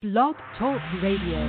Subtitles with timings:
[0.00, 1.42] Blog Talk Radio.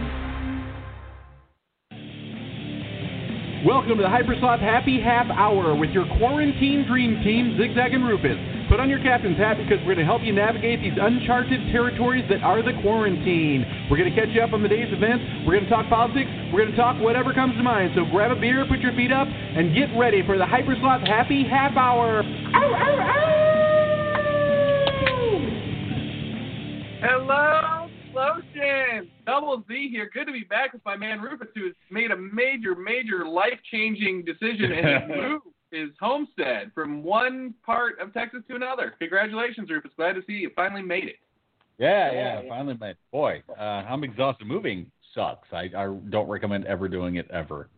[3.63, 8.37] Welcome to the Hypersloth Happy Half Hour with your quarantine dream team, Zigzag and Rufus.
[8.67, 12.25] Put on your captain's hat because we're going to help you navigate these uncharted territories
[12.31, 13.85] that are the quarantine.
[13.85, 15.23] We're going to catch you up on the day's events.
[15.45, 16.31] We're going to talk politics.
[16.51, 17.93] We're going to talk whatever comes to mind.
[17.93, 21.45] So grab a beer, put your feet up, and get ready for the Hypersloth Happy
[21.45, 22.23] Half Hour.
[22.25, 23.45] Ow, ow, ow!
[27.05, 27.78] Hello,
[28.19, 29.09] Lotion.
[29.25, 30.09] Double Z here.
[30.13, 34.25] Good to be back with my man Rufus, who has made a major, major life-changing
[34.25, 38.93] decision and has moved his homestead from one part of Texas to another.
[38.99, 39.91] Congratulations, Rufus.
[39.95, 41.15] Glad to see you finally made it.
[41.77, 42.97] Yeah, yeah, finally made.
[43.09, 44.47] Boy, uh, I'm exhausted.
[44.47, 45.47] Moving sucks.
[45.53, 47.69] I, I don't recommend ever doing it ever.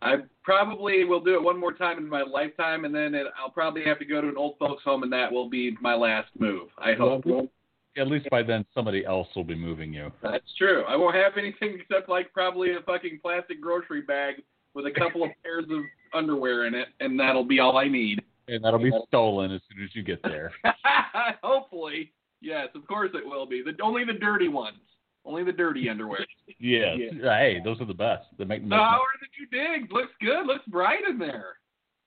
[0.00, 3.50] I probably will do it one more time in my lifetime, and then it, I'll
[3.50, 6.28] probably have to go to an old folks' home, and that will be my last
[6.38, 6.68] move.
[6.78, 7.26] I hope.
[7.26, 7.48] Well,
[7.96, 10.12] at least by then somebody else will be moving you.
[10.22, 10.84] That's true.
[10.86, 14.36] I won't have anything except like probably a fucking plastic grocery bag
[14.74, 15.80] with a couple of pairs of
[16.14, 18.22] underwear in it, and that'll be all I need.
[18.48, 20.52] And that'll be stolen as soon as you get there.
[21.42, 23.62] Hopefully, yes, of course it will be.
[23.62, 24.78] The, only the dirty ones,
[25.24, 26.24] only the dirty underwear.
[26.60, 26.98] yes.
[27.22, 28.26] Hey, those are the best.
[28.38, 29.90] They make So how are the new digs?
[29.90, 30.46] Looks good.
[30.46, 31.56] Looks bright in there.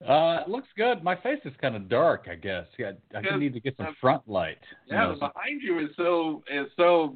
[0.08, 1.03] Uh, it looks good.
[1.03, 2.66] My face is kind of dark, I guess.
[2.78, 4.58] Yeah, I Because, need to get some uh, front light.
[4.88, 7.16] you Yeah, know, but behind you is so is so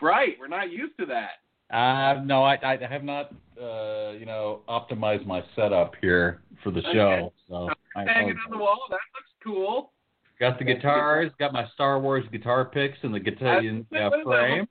[0.00, 0.36] bright.
[0.40, 1.74] We're not used to that.
[1.74, 6.82] Uh, no, I, I have not, uh, you know, optimized my setup here for the
[6.92, 7.32] show.
[7.48, 8.80] So I Hanging on the wall.
[8.90, 9.92] That looks cool.
[10.40, 13.86] got the guitars, got my Star Wars guitar picks in the guitar uh, what is
[13.92, 14.68] that frame.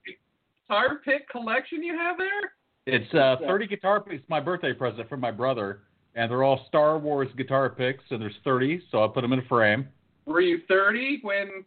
[0.67, 2.53] Guitar pick collection you have there?
[2.85, 4.23] It's uh, 30 guitar picks.
[4.29, 5.81] My birthday present from my brother,
[6.15, 9.39] and they're all Star Wars guitar picks, and there's 30, so I put them in
[9.39, 9.87] a frame.
[10.25, 11.65] Were you 30 when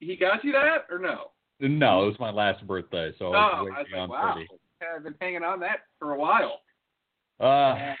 [0.00, 1.30] he got you that, or no?
[1.60, 4.34] No, it was my last birthday, so oh, I was I way was like, wow.
[4.34, 4.48] 30.
[4.96, 6.60] I've been hanging on that for a while.
[7.38, 7.94] Uh,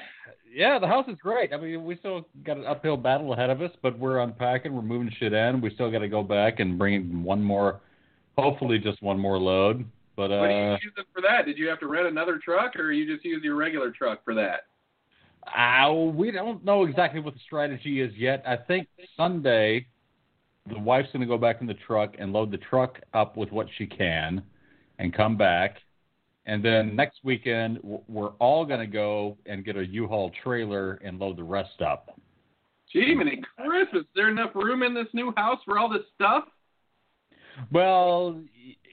[0.52, 1.52] yeah, the house is great.
[1.52, 4.82] I mean, we still got an uphill battle ahead of us, but we're unpacking, we're
[4.82, 5.60] moving shit in.
[5.60, 7.80] We still got to go back and bring one more,
[8.36, 9.84] hopefully just one more load.
[10.16, 11.46] But what do you uh, use it for that?
[11.46, 14.34] Did you have to rent another truck, or you just use your regular truck for
[14.34, 14.66] that?
[15.46, 18.42] Uh, we don't know exactly what the strategy is yet.
[18.46, 19.86] I think Sunday,
[20.68, 23.50] the wife's going to go back in the truck and load the truck up with
[23.50, 24.42] what she can,
[24.98, 25.78] and come back.
[26.46, 31.18] And then next weekend, we're all going to go and get a U-Haul trailer and
[31.18, 32.18] load the rest up.
[32.92, 36.44] Gee, many Chris, Is there enough room in this new house for all this stuff?
[37.70, 38.40] Well,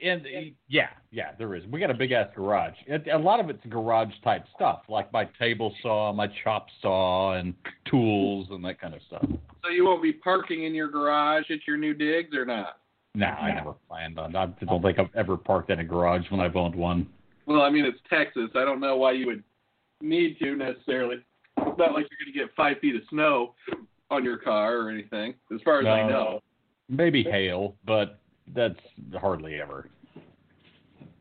[0.03, 0.25] and
[0.67, 1.65] yeah, yeah, there is.
[1.67, 2.75] We got a big ass garage.
[2.87, 7.33] It, a lot of it's garage type stuff, like my table saw, my chop saw,
[7.33, 7.53] and
[7.89, 9.25] tools and that kind of stuff.
[9.63, 12.77] So you won't be parking in your garage at your new digs, or not?
[13.15, 14.35] No, I never planned on.
[14.35, 17.07] I don't think I've ever parked in a garage when I've owned one.
[17.45, 18.49] Well, I mean, it's Texas.
[18.55, 19.43] I don't know why you would
[20.01, 21.15] need to necessarily.
[21.57, 23.55] It's not like you're going to get five feet of snow
[24.11, 26.41] on your car or anything, as far as I know.
[26.87, 28.18] Maybe hail, but
[28.55, 28.79] that's
[29.19, 29.89] hardly ever.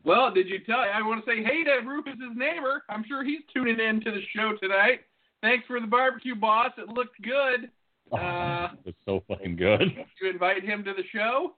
[0.04, 0.78] Well, did you tell?
[0.78, 2.84] I want to say hey to Rufus's neighbor.
[2.88, 5.00] I'm sure he's tuning in to the show tonight.
[5.42, 6.72] Thanks for the barbecue, boss.
[6.78, 7.70] It looked good.
[8.10, 9.80] Uh, it's so fucking good.
[9.80, 11.56] Did you invite him to the show?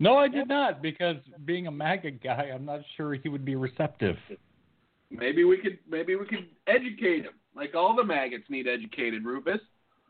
[0.00, 3.54] No, I did not because being a MAGA guy, I'm not sure he would be
[3.54, 4.16] receptive.
[5.10, 5.78] Maybe we could.
[5.88, 9.24] Maybe we could educate him, like all the maggots need educated.
[9.24, 9.60] Rufus,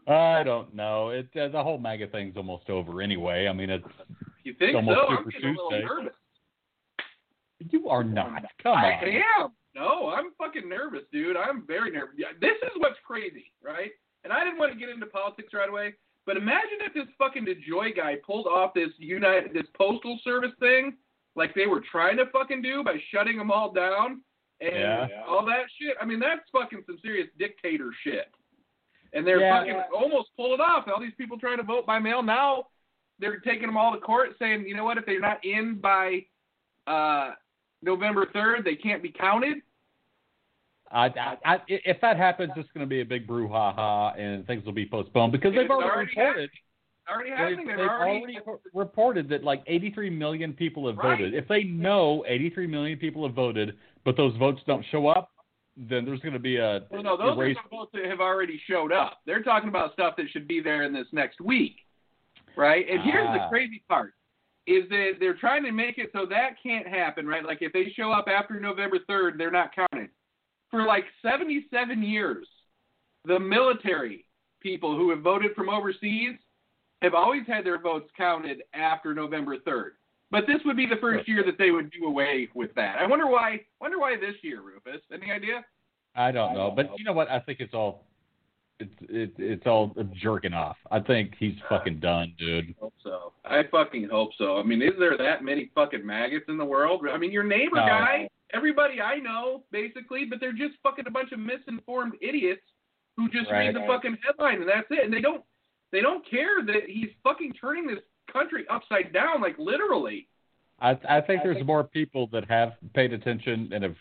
[0.07, 1.09] I don't know.
[1.11, 3.47] It uh, the whole MAGA thing's almost over anyway.
[3.49, 3.87] I mean, it's
[4.45, 5.07] you think Almost so?
[5.09, 5.85] I'm Super getting a little Tuesday.
[5.87, 6.13] nervous.
[7.71, 8.43] you are not.
[8.63, 9.09] Come I on.
[9.45, 9.53] am.
[9.75, 11.37] No, I'm fucking nervous, dude.
[11.37, 12.15] I'm very nervous.
[12.41, 13.91] This is what's crazy, right?
[14.23, 15.95] And I didn't want to get into politics right away,
[16.27, 20.95] but imagine if this fucking DeJoy guy pulled off this United, this postal service thing,
[21.35, 24.21] like they were trying to fucking do by shutting them all down
[24.61, 25.09] and Yeah.
[25.27, 25.97] all that shit.
[26.01, 28.31] I mean, that's fucking some serious dictator shit.
[29.15, 29.59] And they're Yeah.
[29.59, 30.87] fucking almost pull it off.
[30.89, 32.67] All these people trying to vote by mail now,
[33.21, 36.27] they're taking them all to court, saying, you know what, if they're not in by
[36.87, 37.33] uh,
[37.81, 39.59] November third, they can't be counted.
[40.91, 44.65] I, I, I, if that happens, it's going to be a big brouhaha, and things
[44.65, 46.51] will be postponed because they've already, already reported.
[47.09, 47.67] Already happening.
[47.67, 48.39] they've They've already.
[48.39, 51.19] already reported that like 83 million people have Right.
[51.19, 51.35] voted.
[51.35, 55.31] If they know 83 million people have voted, but those votes don't show up,
[55.77, 57.57] then there's going to be a Well, no, those erase.
[57.57, 59.19] are supposed to have already showed up.
[59.27, 61.77] They're talking about stuff that should be there in this next week,
[62.57, 62.87] right?
[62.89, 63.49] And here's the Ah.
[63.49, 64.15] crazy part:
[64.67, 67.45] is that they're trying to make it so that can't happen, right?
[67.45, 70.11] Like if they show up after November third, they're not counted.
[70.71, 72.49] For like 77 years,
[73.25, 74.27] the military
[74.61, 76.39] people who have voted from overseas
[77.03, 79.93] have always had their votes counted after November 3rd.
[80.35, 82.97] But this would be the first year that they would do away with that.
[82.99, 83.61] I wonder why.
[83.81, 85.01] Wonder why this year, Rufus?
[85.13, 85.65] Any idea?
[86.17, 87.31] I don't know, but you know what?
[87.31, 88.05] I think it's all
[88.81, 90.77] it's it, it's all jerking off.
[90.91, 92.71] I think he's fucking done, dude.
[92.71, 93.33] I hope so.
[93.45, 94.59] I fucking hope so.
[94.59, 97.03] I mean, is there that many fucking maggots in the world?
[97.09, 97.87] I mean, your neighbor No.
[97.87, 102.63] guy, everybody I know, basically, but they're just fucking a bunch of misinformed idiots
[103.17, 103.67] who just Right.
[103.67, 105.05] read the fucking headline and that's it.
[105.05, 105.45] And they don't
[105.93, 108.01] they don't care that he's fucking turning this
[108.33, 110.29] country upside down, like literally.
[110.81, 113.97] I I think there's more people that have paid attention and have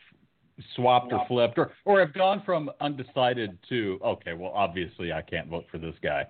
[0.76, 5.48] swapped or flipped or or have gone from undecided to okay, well obviously I can't
[5.48, 6.26] vote for this guy.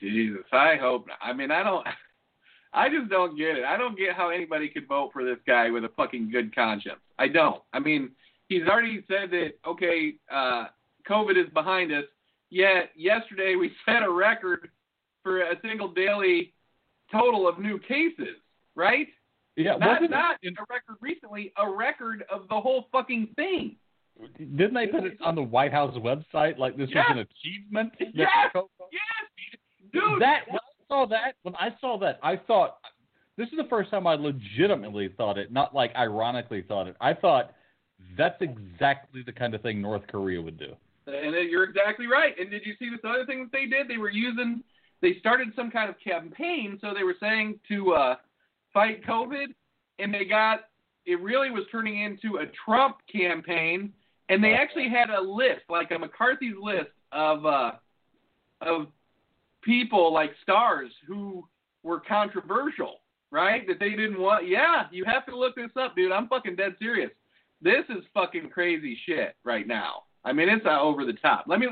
[0.00, 1.06] Jesus, I hope.
[1.06, 1.18] Not.
[1.22, 1.86] I mean, I don't.
[2.72, 3.64] I just don't get it.
[3.64, 7.00] I don't get how anybody could vote for this guy with a fucking good conscience.
[7.18, 7.60] I don't.
[7.72, 8.10] I mean,
[8.48, 10.66] he's already said that okay, uh,
[11.08, 12.04] COVID is behind us.
[12.50, 14.68] Yet yesterday we set a record
[15.22, 16.52] for a single daily
[17.12, 18.36] total of new cases,
[18.74, 19.08] right?
[19.56, 23.76] Yeah, Not wasn't not it, a record recently, a record of the whole fucking thing.
[24.38, 27.06] didn't they put it on the White House website like this Yes.
[27.08, 27.92] was an achievement?
[28.14, 28.28] Yes.
[28.54, 29.60] Yes,
[29.92, 30.20] dude.
[30.22, 32.78] that when I saw that when I saw that I thought
[33.36, 36.96] this is the first time I legitimately thought it, not like ironically thought it.
[37.00, 37.52] I thought
[38.16, 40.74] that's exactly the kind of thing North Korea would do.
[41.06, 42.38] And you're exactly right.
[42.38, 43.88] And did you see this other thing that they did?
[43.88, 44.62] They were using,
[45.02, 46.78] they started some kind of campaign.
[46.80, 48.14] So they were saying to uh,
[48.72, 49.46] fight COVID,
[49.98, 50.60] and they got,
[51.06, 53.92] it really was turning into a Trump campaign.
[54.28, 57.72] And they actually had a list, like a McCarthy's list of uh,
[58.60, 58.86] of
[59.62, 61.44] people like stars who
[61.82, 63.00] were controversial,
[63.30, 63.66] right?
[63.66, 64.46] That they didn't want.
[64.46, 66.12] Yeah, you have to look this up, dude.
[66.12, 67.10] I'm fucking dead serious.
[67.60, 70.04] This is fucking crazy shit right now.
[70.24, 71.46] I mean, it's uh, over the top.
[71.48, 71.66] Let me.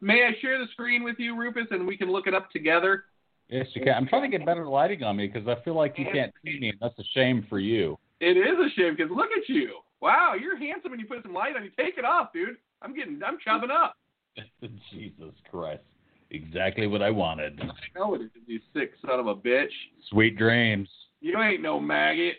[0.00, 3.04] May I share the screen with you, Rufus, and we can look it up together?
[3.48, 3.94] Yes, you can.
[3.94, 6.58] I'm trying to get better lighting on me because I feel like you can't see
[6.60, 7.98] me, and that's a shame for you.
[8.20, 9.80] It is a shame because look at you.
[10.00, 11.70] Wow, you're handsome when you put some light on you.
[11.78, 12.56] Take it off, dude.
[12.80, 13.20] I'm getting.
[13.26, 13.96] I'm chubbing up.
[14.92, 15.82] Jesus Christ.
[16.30, 17.60] Exactly what I wanted.
[17.60, 19.72] I know it is, you sick son of a bitch.
[20.10, 20.88] Sweet dreams.
[21.20, 22.36] You ain't no maggot.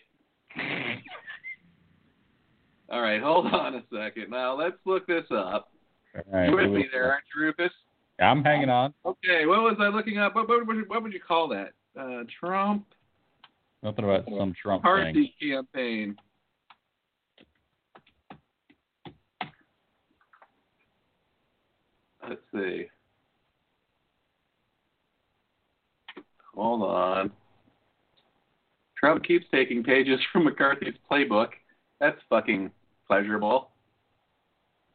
[2.89, 4.29] All right, hold on a second.
[4.29, 5.71] Now let's look this up.
[6.31, 7.71] Right, you with me there, aren't you, Rufus?
[8.19, 8.93] I'm hanging on.
[9.05, 10.35] Okay, what was I looking up?
[10.35, 11.71] What, what, would- what would you call that?
[11.99, 12.85] Uh, Trump
[13.83, 15.31] Nothing about some Trump thing.
[15.41, 16.15] campaign.
[22.27, 22.85] Let's see.
[26.53, 27.31] Hold on.
[28.97, 31.49] Trump keeps taking pages from McCarthy's playbook.
[31.99, 32.69] That's fucking
[33.07, 33.70] pleasurable.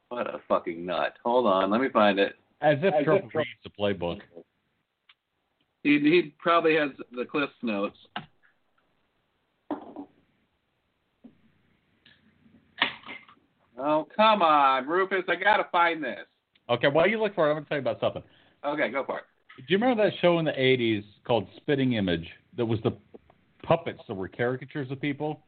[0.08, 1.14] What a fucking nut.
[1.24, 2.34] Hold on, let me find it.
[2.60, 4.20] As if Trump reads the playbook.
[5.82, 7.98] He he probably has the Cliff's notes.
[13.78, 15.24] Oh come on, Rufus!
[15.28, 16.26] I gotta find this.
[16.68, 18.22] Okay, while you look for it, I'm going to tell you about something.
[18.64, 19.24] Okay, go for it.
[19.56, 22.96] Do you remember that show in the 80s called Spitting Image that was the
[23.62, 25.40] puppets that were caricatures of people?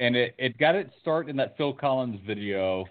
[0.00, 2.86] And it, it got its start in that Phil Collins video.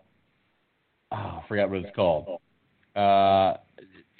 [1.11, 2.39] Oh, I forgot what it's called.
[2.95, 3.57] Uh,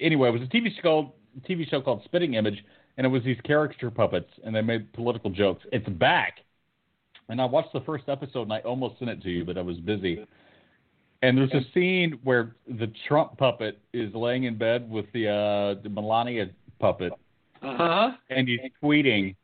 [0.00, 1.12] anyway, it was a TV show,
[1.48, 2.64] TV show called Spitting Image,
[2.96, 5.64] and it was these caricature puppets, and they made political jokes.
[5.72, 6.38] It's back.
[7.28, 9.62] And I watched the first episode, and I almost sent it to you, but I
[9.62, 10.26] was busy.
[11.22, 15.82] And there's a scene where the Trump puppet is laying in bed with the uh,
[15.82, 17.12] the Melania puppet,
[17.62, 18.10] Uh huh.
[18.28, 19.36] and he's tweeting,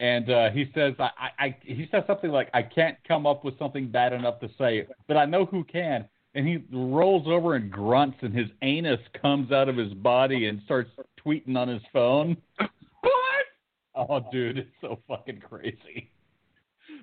[0.00, 3.44] and uh, he says, I, I, I, he says something like, "I can't come up
[3.44, 7.54] with something bad enough to say, but I know who can." And he rolls over
[7.54, 10.90] and grunts, and his anus comes out of his body and starts
[11.24, 12.36] tweeting on his phone.
[13.00, 14.10] What?
[14.10, 16.10] Oh, dude, it's so fucking crazy.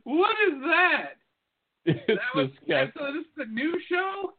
[0.03, 1.05] What is that?
[1.85, 2.91] It's That was disgusting.
[2.97, 4.33] so this is a new show.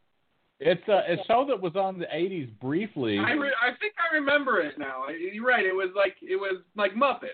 [0.60, 3.18] It's a, a show that was on the '80s briefly.
[3.18, 5.02] I re- I think I remember it now.
[5.08, 5.64] You're right.
[5.66, 7.28] It was like it was like Muppets.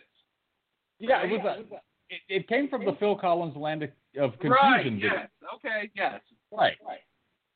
[0.99, 1.65] Yeah, it was.
[1.71, 1.75] A,
[2.11, 3.91] it, it came from the Phil Collins Land of-
[4.21, 4.83] of right.
[4.85, 4.95] Confusion.
[5.01, 5.13] video.
[5.15, 5.29] Yes.
[5.55, 5.91] Okay.
[5.95, 6.21] Yes.
[6.51, 6.77] Right.
[6.87, 6.99] Right.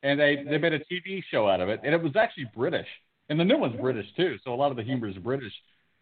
[0.03, 2.87] And they they made a TV show out of it, and it was actually British,
[3.29, 4.37] and the new one's British too.
[4.43, 5.53] So a lot of the humor is British,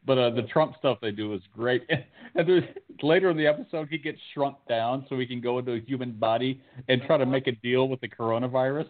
[0.05, 1.83] but uh, the Trump stuff they do is great.
[2.37, 2.65] And there's,
[3.01, 6.11] later in the episode, he gets shrunk down so he can go into a human
[6.11, 8.89] body and try to make a deal with the coronavirus.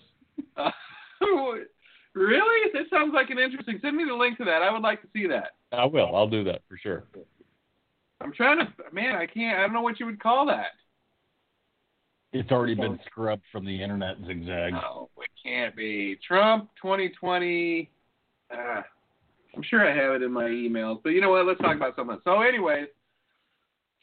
[0.58, 0.72] Uh,
[2.16, 2.72] really?
[2.74, 3.78] This sounds like an interesting.
[3.84, 4.64] Send me the link to that.
[4.64, 5.52] I would like to see that.
[5.72, 6.16] I will.
[6.16, 7.04] I'll do that for sure.
[8.20, 8.68] I'm trying to.
[8.92, 9.60] Man, I can't.
[9.60, 10.72] I don't know what you would call that.
[12.36, 14.74] It's already been scrubbed from the internet, zigzag.
[14.74, 16.20] No, it can't be.
[16.28, 17.90] Trump 2020.
[18.52, 18.82] Uh,
[19.56, 21.46] I'm sure I have it in my emails, but you know what?
[21.46, 22.20] Let's talk about something.
[22.26, 22.88] So, anyways,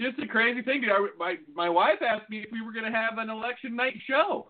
[0.01, 0.81] just a crazy thing.
[0.81, 0.91] Dude.
[0.91, 3.97] I, my my wife asked me if we were going to have an election night
[4.09, 4.49] show.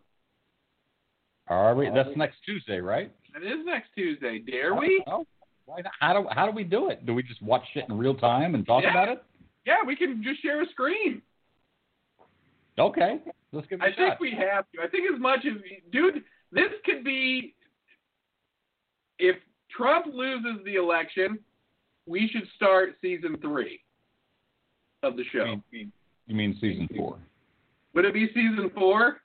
[1.49, 1.91] Are we?
[1.93, 3.13] That's next Tuesday, right?
[3.35, 4.39] That is next Tuesday.
[4.39, 5.03] Dare we?
[5.09, 5.27] Oh,
[5.67, 5.93] why not?
[5.99, 7.05] How do how do we do it?
[7.05, 8.91] Do we just watch it in real time and talk Yeah.
[8.93, 9.25] about it?
[9.67, 11.21] Yeah, we can just share a screen.
[12.79, 13.21] Okay,
[13.53, 13.97] let's give it a I shot.
[13.97, 14.83] think we have to.
[14.83, 15.55] I think as much as
[15.91, 17.55] dude, this could be
[19.19, 19.37] if
[19.71, 21.39] Trump loses the election,
[22.07, 23.81] we should start season three
[25.03, 25.45] of the show.
[25.45, 25.93] You mean,
[26.27, 27.19] you mean season four?
[27.95, 29.19] Would it be season four?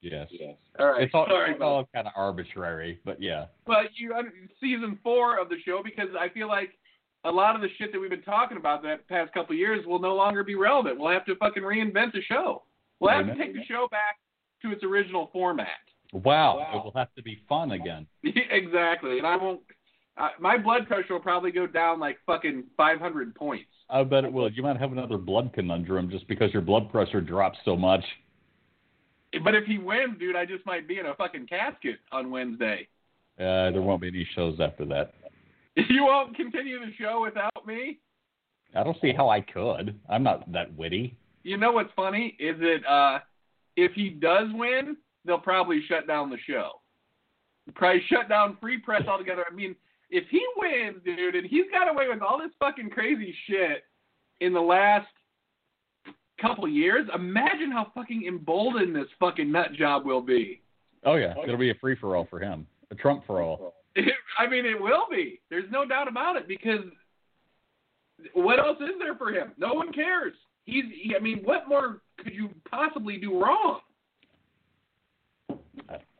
[0.00, 0.28] Yes.
[0.30, 0.54] yes.
[0.78, 1.02] All right.
[1.02, 3.46] It's all, Sorry, it's all kind of arbitrary, but yeah.
[3.66, 6.70] but you I mean, season four of the show because I feel like
[7.24, 9.84] a lot of the shit that we've been talking about that past couple of years
[9.84, 10.98] will no longer be relevant.
[10.98, 12.62] We'll have to fucking reinvent the show.
[13.00, 14.18] We'll have to take the show back
[14.62, 15.68] to its original format.
[16.12, 18.06] Wow, it will have to be fun again.
[18.22, 19.60] exactly, and I won't.
[20.16, 23.68] Uh, my blood pressure will probably go down like fucking 500 points.
[23.90, 24.50] I bet it will.
[24.50, 28.02] You might have another blood conundrum just because your blood pressure drops so much.
[29.44, 32.88] But if he wins, dude, I just might be in a fucking casket on Wednesday.
[33.38, 35.12] Uh, there won't be any shows after that.
[35.90, 37.98] You won't continue the show without me.
[38.74, 39.94] I don't see how I could.
[40.08, 41.18] I'm not that witty.
[41.46, 43.20] You know what's funny is that uh,
[43.76, 46.80] if he does win, they'll probably shut down the show.
[47.76, 49.44] Probably shut down free press altogether.
[49.48, 49.76] I mean,
[50.10, 53.84] if he wins, dude, and he's got away with all this fucking crazy shit
[54.40, 55.06] in the last
[56.40, 60.62] couple years, imagine how fucking emboldened this fucking nut job will be.
[61.04, 63.74] Oh yeah, it'll be a free for all for him, a Trump for all.
[64.38, 65.40] I mean, it will be.
[65.48, 66.80] There's no doubt about it because
[68.34, 69.52] what else is there for him?
[69.56, 70.34] No one cares.
[70.66, 70.84] He's.
[70.92, 73.80] He, I mean, what more could you possibly do wrong?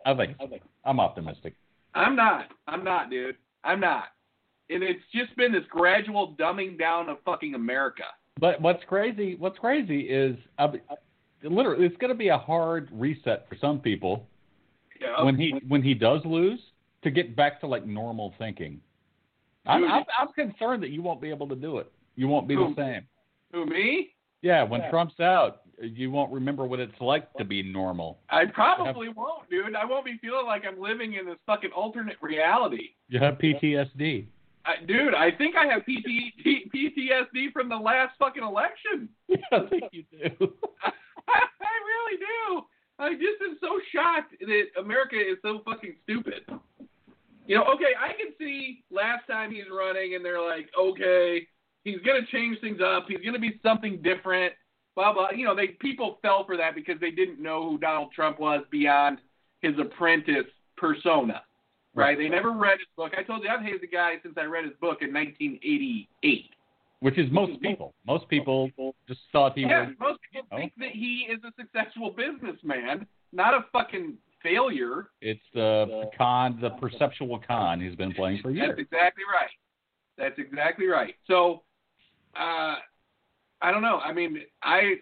[0.06, 0.36] I think
[0.84, 1.54] I'm optimistic.
[1.94, 2.46] I'm not.
[2.68, 3.36] I'm not, dude.
[3.64, 4.04] I'm not.
[4.70, 8.04] And it's just been this gradual dumbing down of fucking America.
[8.38, 9.36] But what's crazy?
[9.38, 10.68] What's crazy is, uh,
[11.42, 14.26] literally, it's going to be a hard reset for some people
[15.00, 15.24] know?
[15.24, 16.60] when he when he does lose
[17.02, 18.80] to get back to like normal thinking.
[19.66, 21.90] I'm, I'm, I'm concerned that you won't be able to do it.
[22.14, 23.02] You won't be the same.
[23.52, 24.10] Who me?
[24.46, 28.18] Yeah, when Trump's out, you won't remember what it's like to be normal.
[28.30, 29.74] I probably won't, dude.
[29.74, 32.90] I won't be feeling like I'm living in this fucking alternate reality.
[33.08, 34.26] You have PTSD.
[34.64, 36.06] I, dude, I think I have PT,
[36.44, 39.08] P- PTSD from the last fucking election.
[39.52, 40.52] I think you do.
[41.28, 41.40] I
[41.84, 42.62] really do.
[43.00, 46.46] I just am so shocked that America is so fucking stupid.
[47.48, 51.48] You know, okay, I can see last time he's running and they're like, okay,
[51.86, 53.06] he's gonna change things up.
[53.08, 54.52] He's gonna be something different.
[54.96, 55.30] Blah blah.
[55.30, 58.62] You know, they people fell for that because they didn't know who Donald Trump was
[58.70, 59.18] beyond
[59.62, 61.42] his apprentice persona.
[61.94, 62.18] Right?
[62.18, 63.12] They never read his book.
[63.16, 66.50] I told you I've hated the guy since I read his book in 1988.
[67.00, 67.94] Which is most people.
[68.06, 68.70] Most people
[69.08, 69.94] just thought he Yeah, was.
[69.98, 75.08] most people think that he is a successful businessman, not a fucking failure.
[75.22, 78.68] It's the con, the perceptual con he's been playing for years.
[78.68, 79.50] That's exactly right.
[80.18, 81.14] That's exactly right.
[81.26, 81.62] So,
[82.38, 82.76] uh,
[83.62, 83.98] I don't know.
[83.98, 84.94] I mean, I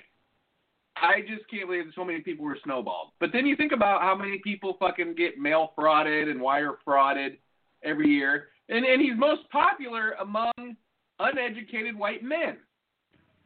[0.97, 3.11] I just can't believe so many people were snowballed.
[3.21, 7.39] But then you think about how many people fucking get mail frauded and wire frauded
[7.83, 10.77] every year, and and he's most popular among
[11.19, 12.57] uneducated white men,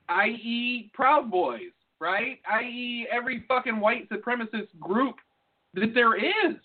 [0.09, 2.39] i.e., Proud Boys, right?
[2.51, 5.17] I.e., every fucking white supremacist group
[5.75, 6.57] that there is.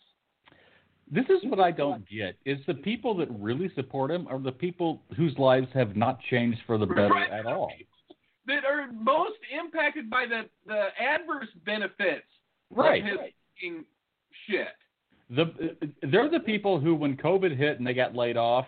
[1.12, 4.51] This is what I don't get: is the people that really support him are the
[4.51, 7.29] people whose lives have not changed for the better Right.
[7.31, 7.72] at all.
[8.45, 12.25] that are most impacted by the, the adverse benefits
[12.69, 13.01] Right.
[13.01, 13.86] of his fucking
[14.48, 14.67] shit.
[15.29, 18.65] The uh, they're the people who, when COVID hit and they got laid off,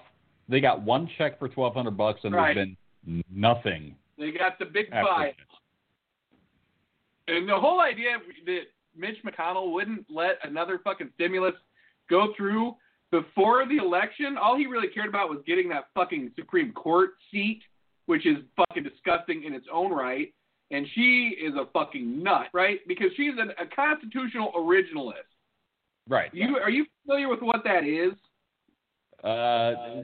[0.48, 2.54] they got one check for twelve hundred bucks, and Right.
[2.56, 2.68] there's
[3.06, 5.34] been nothing They got the big that.
[7.28, 8.62] And the whole idea that
[8.96, 11.56] Mitch McConnell wouldn't let another fucking stimulus
[12.10, 12.76] go through
[13.12, 17.62] before the election, all he really cared about was getting that fucking Supreme Court seat,
[18.08, 20.34] which is fucking disgusting in its own right.
[20.72, 22.80] And she is a fucking nut, right?
[22.88, 25.30] Because she's an, a constitutional originalist.
[26.10, 26.30] Right.
[26.34, 28.14] You are you familiar with what that is?
[29.24, 30.02] Uh,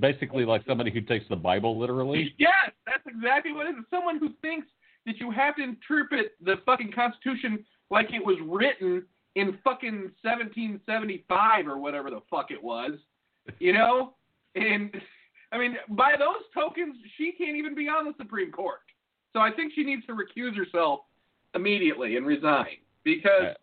[0.00, 2.34] basically, like somebody who takes the Bible literally.
[2.38, 3.66] Yes, that's exactly what.
[3.66, 4.66] It's someone who thinks
[5.06, 9.04] that you have to interpret the fucking Constitution like it was written
[9.34, 12.92] in fucking 1775 or whatever the fuck it was,
[13.58, 14.14] you know?
[14.54, 14.90] And
[15.52, 18.80] I mean, by those tokens, she can't even be on the Supreme Court.
[19.32, 21.00] So I think she needs to recuse herself
[21.54, 23.54] immediately and resign because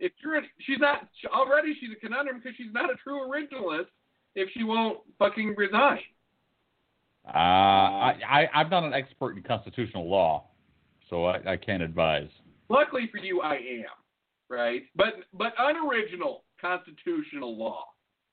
[0.00, 3.86] if you're she's not already she's a conundrum because she's not a true originalist
[4.34, 6.00] if she won't fucking resign.
[7.26, 10.46] Uh, I, I I'm not an expert in constitutional law,
[11.10, 12.28] so I, I can't advise.
[12.68, 13.97] Luckily for you, I am.
[14.50, 17.84] Right, but but unoriginal constitutional law.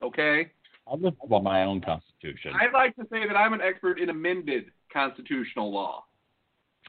[0.01, 0.51] Okay.
[0.87, 2.53] I live by my own constitution.
[2.59, 6.05] I'd like to say that I'm an expert in amended constitutional law.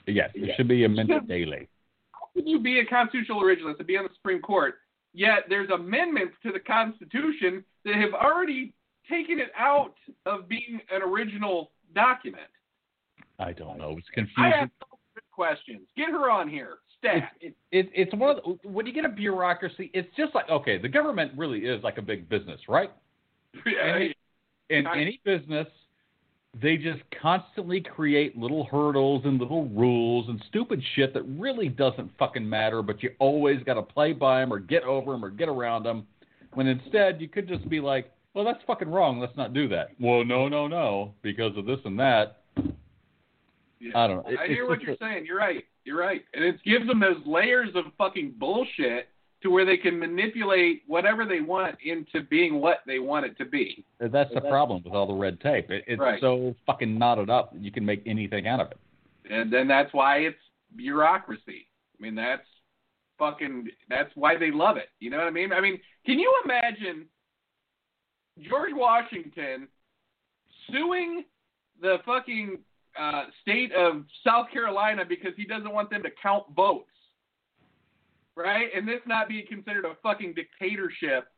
[0.07, 1.69] yes, it should be amended daily.
[2.13, 4.75] How can you be a constitutional originalist and be on the Supreme Court,
[5.15, 8.75] yet there's amendments to the Constitution that have already
[9.09, 9.95] taken it out
[10.27, 12.49] of being an original document?
[13.39, 13.97] I don't know.
[13.99, 14.45] It's confusing.
[14.45, 14.71] I have
[15.33, 15.83] questions.
[15.97, 16.79] Get her on here.
[16.99, 17.33] Stat.
[17.41, 20.79] It, it, it's one of the, when you get a bureaucracy, it's just like okay,
[20.79, 22.91] the government really is like a big business, right?
[23.65, 24.09] Yeah,
[24.69, 25.67] In I- any business,
[26.61, 32.11] they just constantly create little hurdles and little rules and stupid shit that really doesn't
[32.19, 35.31] fucking matter, but you always got to play by them or get over them or
[35.31, 36.07] get around them.
[36.55, 39.21] When instead you could just be like, well, that's fucking wrong.
[39.21, 39.89] Let's not do that.
[40.01, 42.39] Well, no, no, no, because of this and that.
[43.87, 43.99] Yeah.
[43.99, 44.33] I don't know.
[44.33, 45.27] It- I hear what you're saying.
[45.27, 45.65] You're right.
[45.85, 46.25] You're right.
[46.35, 49.09] And it gives them those layers of fucking bullshit
[49.43, 53.45] to where they can manipulate whatever they want into being what they want it to
[53.45, 53.85] be.
[54.01, 55.71] That's the problem with all the red tape.
[55.71, 56.21] It, it's Right.
[56.21, 58.79] so fucking knotted up that you can make anything out of it.
[59.31, 60.39] And then that's why it's
[60.75, 61.69] bureaucracy.
[61.99, 62.47] I mean, that's
[63.19, 64.89] fucking that's why they love it.
[65.01, 65.53] You know what I mean?
[65.53, 67.07] I mean, can you imagine
[68.49, 69.69] George Washington
[70.71, 71.25] suing
[71.81, 72.59] the fucking
[72.99, 76.91] uh, state of South Carolina because he doesn't want them to count votes,
[78.37, 78.69] right?
[78.75, 81.29] And this not be considered a fucking dictatorship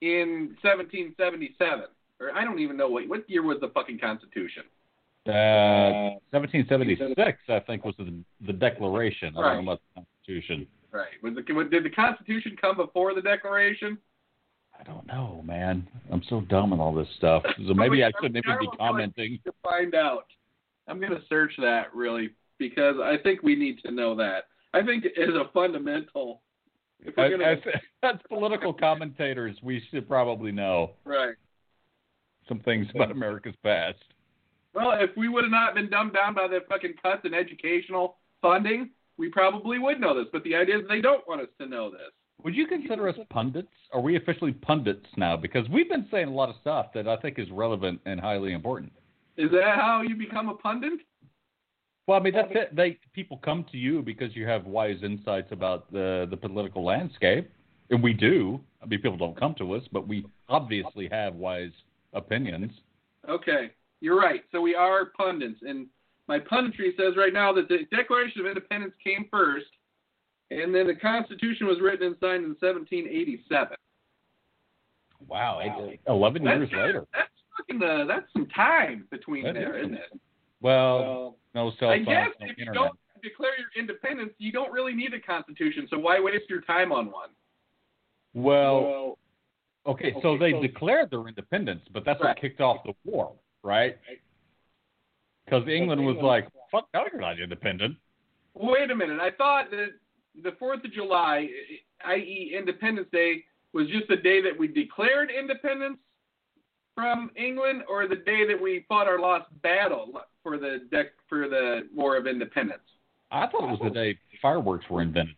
[0.00, 1.84] in 1777,
[2.20, 4.64] or I don't even know what what year was the fucking Constitution.
[5.26, 8.12] Uh, 1776, I think, was the,
[8.44, 9.34] the Declaration.
[9.36, 9.54] I Right.
[9.54, 10.66] don't know about the Constitution.
[10.90, 11.22] Right?
[11.22, 13.98] Was the did the Constitution come before the Declaration?
[14.78, 15.86] I don't know, man.
[16.10, 17.44] I'm so dumb on all this stuff.
[17.68, 19.38] So maybe I shouldn't even be commenting.
[19.44, 20.26] To find out,
[20.88, 24.44] I'm going to search that really because I think we need to know that.
[24.74, 26.42] I think it is a fundamental.
[27.00, 27.58] If we're gonna, as,
[28.02, 31.34] as political commentators, we should probably know right.
[32.48, 33.98] some things about America's past.
[34.74, 38.16] Well, if we would have not been dumbed down by the fucking cuts in educational
[38.40, 40.28] funding, we probably would know this.
[40.32, 42.00] But the idea is they don't want us to know this.
[42.42, 43.68] Would you consider us pundits?
[43.92, 45.36] Are we officially pundits now?
[45.36, 48.52] Because we've been saying a lot of stuff that I think is relevant and highly
[48.52, 48.92] important.
[49.36, 51.00] Is that how you become a pundit?
[52.06, 52.74] Well, I mean that's it.
[52.74, 57.50] They people come to you because you have wise insights about the the political landscape,
[57.90, 58.60] and we do.
[58.82, 61.70] I mean, people don't come to us, but we obviously have wise
[62.12, 62.72] opinions.
[63.28, 64.42] Okay, you're right.
[64.50, 65.86] So we are pundits, and
[66.26, 69.66] my punditry says right now that the Declaration of Independence came first,
[70.50, 73.76] and then the Constitution was written and signed in 1787.
[75.28, 75.60] Wow,
[76.08, 77.06] eleven years That's- later.
[77.14, 77.28] That's
[77.70, 79.84] uh, that's some time between That there, is.
[79.86, 80.20] isn't it?
[80.60, 84.72] Well, no cell I phones, guess no if you don't declare your independence, you don't
[84.72, 85.86] really need a constitution.
[85.90, 87.30] So why waste your time on one?
[88.34, 89.18] Well,
[89.86, 92.28] okay, so they so- declared their independence, but that's Right.
[92.30, 93.98] what kicked off the war, right?
[95.44, 97.96] Because England was like, "Fuck, no, you're not independent."
[98.54, 99.20] Wait a minute.
[99.20, 99.90] I thought that
[100.42, 101.50] the Fourth of July,
[102.04, 105.98] i.e., Independence Day, was just the day that we declared independence
[106.94, 111.48] from England, or the day that we fought our lost battle for the dec- for
[111.48, 112.82] the War of Independence.
[113.30, 115.36] I thought it was the day fireworks were invented.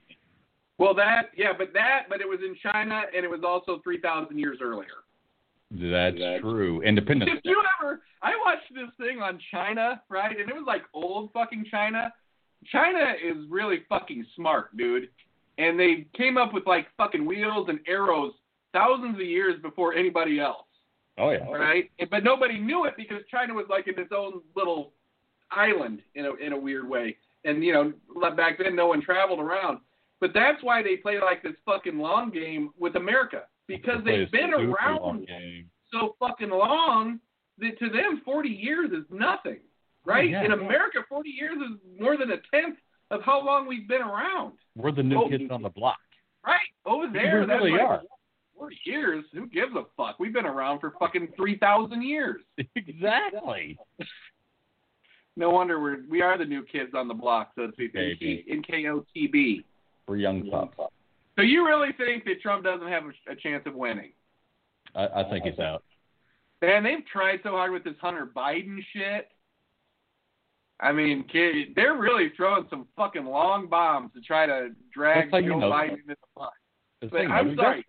[0.79, 4.01] Well, that yeah, but that but it was in China, and it was also three
[4.01, 5.05] thousand years earlier.
[5.71, 6.83] That's, true.
[6.83, 7.31] Independence.
[7.43, 8.01] Did you ever?
[8.23, 10.39] I watched this thing on China, right?
[10.39, 12.13] And it was like old fucking China.
[12.71, 15.09] China is really fucking smart, dude.
[15.59, 18.33] And they came up with like fucking wheels and arrows
[18.73, 20.67] thousands of years before anybody else,
[21.19, 21.49] Oh yeah.
[21.51, 21.91] right?
[22.11, 24.93] But nobody knew it because China was like in its own little
[25.51, 27.17] island in a in a weird way.
[27.45, 27.93] And you know,
[28.37, 29.79] back then no one traveled around.
[30.21, 34.55] But that's why they play like this fucking long game with America because they've been
[34.55, 35.27] around
[35.93, 37.21] so fucking long
[37.59, 39.59] that to them 40 years is nothing,
[40.05, 40.29] right?
[40.31, 40.45] Yeah.
[40.45, 42.79] In America, 40 years is more than a tenth
[43.11, 45.29] of how long we've been around, We're the new Oh.
[45.29, 45.99] kids on the block.
[46.45, 46.59] right?
[46.85, 48.03] Over there, We that's really are.
[48.59, 49.25] 40 years.
[49.33, 50.19] Who gives a fuck?
[50.19, 52.43] We've been around for fucking 3,000 years.
[52.77, 53.79] exactly.
[55.37, 57.95] No wonder we're we are the new kids on the block, so to speak.
[57.95, 58.45] Maybe.
[58.47, 59.65] In KOTB.
[60.07, 60.77] We're young pups.
[61.37, 64.13] So you really think that Trump doesn't have a, a chance of winning?
[64.95, 65.83] I, I think he's out.
[66.63, 69.29] Man, they've tried so hard with this Hunter Biden shit.
[70.81, 75.39] I mean, kid, they're really throwing some fucking long bombs to try to drag Joe
[75.39, 76.51] Biden into the mud.
[77.11, 77.85] But I'm sorry.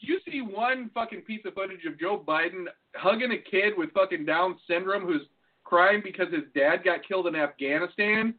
[0.00, 3.92] That's- You see one fucking piece of footage of Joe Biden hugging a kid with
[3.92, 5.22] fucking Down syndrome who's
[5.64, 8.34] crying because his dad got killed in Afghanistan,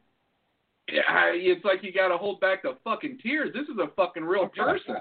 [0.88, 3.50] it's like you got to hold back the fucking tears.
[3.54, 4.96] This is a fucking real person.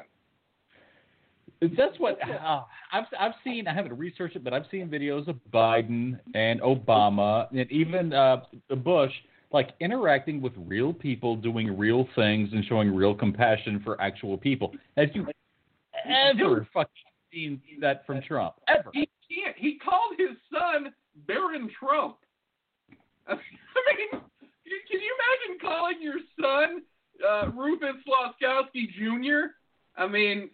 [1.62, 3.68] That's what uh, I've I've seen.
[3.68, 8.44] I haven't researched it, but I've seen videos of Biden and Obama and even uh,
[8.78, 9.12] Bush
[9.52, 14.72] like interacting with real people, doing real things, and showing real compassion for actual people.
[14.96, 15.28] As you
[16.06, 16.92] ever fucking
[17.32, 18.56] seen that from Trump?
[18.68, 18.90] Ever?
[18.94, 19.56] He can't.
[19.58, 20.94] He called his son
[21.28, 22.18] Barron Trump.
[23.28, 26.82] I mean, can you imagine calling your son
[27.28, 29.54] uh, Rufus Laskowski Jr.?
[29.98, 30.50] I mean,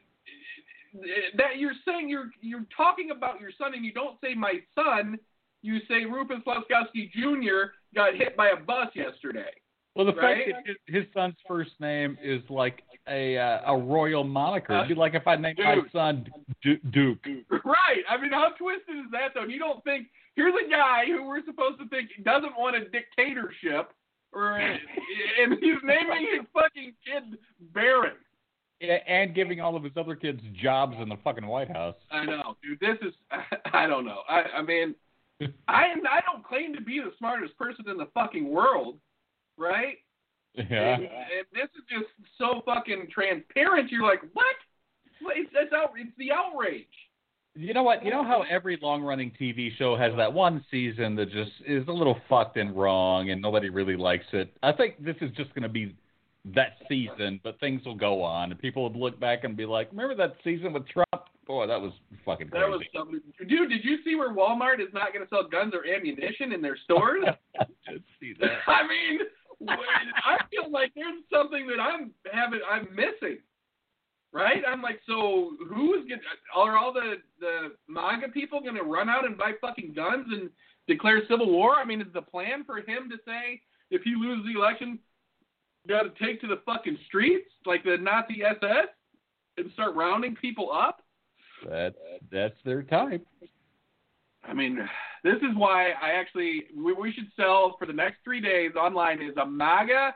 [1.37, 5.17] that you're saying you're you're talking about your son, and you don't say my son.
[5.61, 7.71] You say Rufus Laskowski Jr.
[7.93, 9.51] got hit by a bus yesterday.
[9.95, 10.45] Well, the Right?
[10.53, 14.73] fact that his, his son's first name is like a uh, a royal moniker.
[14.75, 16.27] It'd be like if I named my son
[16.61, 17.25] Du- Duke.
[17.49, 18.03] Right.
[18.09, 19.43] I mean, how twisted is that, though?
[19.45, 23.91] You don't think here's a guy who we're supposed to think doesn't want a dictatorship,
[24.33, 27.37] or and he's naming his fucking kid
[27.73, 28.13] Barron.
[29.07, 31.95] And giving all of his other kids jobs in the fucking White House.
[32.11, 32.79] I know, dude.
[32.81, 33.13] This is
[33.73, 34.19] I don't know.
[34.27, 34.93] I I mean,
[35.69, 38.97] I am I don't claim to be the smartest person in the fucking world,
[39.57, 39.97] right?
[40.55, 40.95] Yeah.
[40.95, 42.05] And, and this is just
[42.37, 43.91] so fucking transparent.
[43.91, 44.45] You're like, what?
[45.21, 45.91] What- It's it's out.
[45.97, 46.87] It's the outrage.
[47.57, 48.03] You know what?
[48.03, 51.91] You know how every long-running TV show has that one season that just is a
[51.91, 54.51] little fucked and wrong, and nobody really likes it.
[54.61, 55.95] I think this is just going to be
[56.53, 59.89] that season, but things will go on, and people will look back and be like,
[59.91, 61.29] "Remember that season with Trump?
[61.47, 61.93] Boy, that was
[62.25, 63.21] fucking crazy." That was something.
[63.47, 66.61] Dude, did you see where Walmart is not going to sell guns or ammunition in
[66.61, 67.23] their stores?
[67.59, 68.51] I did see that.
[68.67, 69.19] I mean,
[69.69, 73.39] I feel like there's something that I'm having, I'm missing.
[74.33, 74.63] Right?
[74.67, 79.07] I'm like, so who's going to, are all the, the MAGA people going to run
[79.07, 80.49] out and buy fucking guns and
[80.87, 81.75] declare civil war?
[81.75, 84.99] I mean, is the plan for him to say, if he loses the election,
[85.87, 88.87] got to take to the fucking streets like the Nazi SS
[89.57, 91.01] and start rounding people up?
[91.67, 91.95] That's
[92.31, 93.25] that's their type.
[94.47, 94.77] I mean,
[95.23, 99.21] this is why I actually we, we should sell for the next three days online
[99.21, 100.15] is a MAGA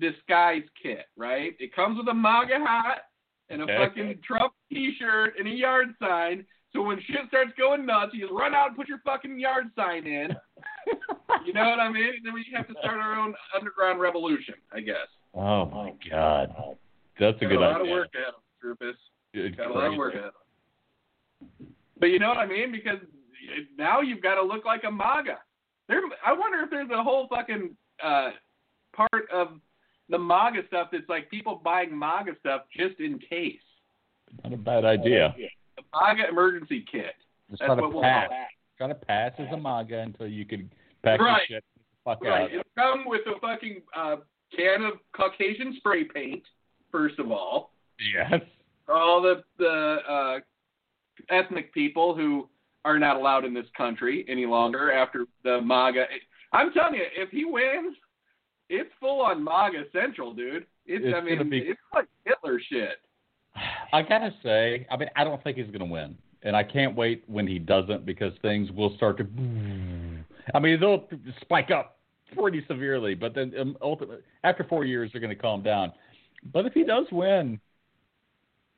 [0.00, 1.54] disguise kit, right?
[1.58, 3.02] It comes with a MAGA hat
[3.50, 3.76] and a Okay.
[3.76, 6.44] fucking Trump T-shirt and a yard sign.
[6.72, 9.66] So when shit starts going nuts, you just run out and put your fucking yard
[9.76, 10.30] sign in.
[11.46, 12.12] you know what I mean?
[12.24, 15.06] Then we have to start our own underground revolution, I guess.
[15.34, 16.54] Oh my god,
[17.18, 17.92] that's a Got good a lot idea.
[17.92, 18.96] of work ahead of us, Rufus.
[19.34, 21.68] Good Got a lot of work ahead of us.
[21.98, 22.72] But you know what I mean?
[22.72, 22.98] Because
[23.78, 25.38] now you've got to look like a MAGA.
[25.88, 28.30] There, I wonder if there's a whole fucking uh,
[28.94, 29.48] part of
[30.08, 33.60] the MAGA stuff that's like people buying MAGA stuff just in case.
[34.44, 35.34] Not a bad idea.
[35.76, 37.14] The MAGA emergency kit.
[37.50, 38.28] Just That's to what we'll pass.
[38.28, 38.38] call
[38.78, 40.70] Got to pass as a MAGA until you can
[41.02, 41.48] pack Right.
[41.48, 42.42] your shit the fuck Right.
[42.42, 42.50] out.
[42.50, 44.16] It'll come with a fucking uh,
[44.54, 46.42] can of Caucasian spray paint,
[46.92, 47.72] first of all.
[48.14, 48.42] Yes.
[48.88, 50.40] all the the uh,
[51.30, 52.48] ethnic people who
[52.86, 56.04] are not allowed in this country any longer after the MAGA.
[56.52, 57.96] I'm telling you, if he wins,
[58.70, 60.66] it's full on MAGA central, dude.
[60.86, 63.00] It's, It's I mean, gonna be- it's like Hitler shit.
[63.92, 67.24] I gotta say, I mean, I don't think he's gonna win, and I can't wait
[67.26, 69.24] when he doesn't because things will start to.
[70.54, 71.08] I mean, they'll
[71.40, 71.98] spike up
[72.36, 75.92] pretty severely, but then um, ultimately, after four years, they're gonna calm down.
[76.52, 77.58] But if he does win,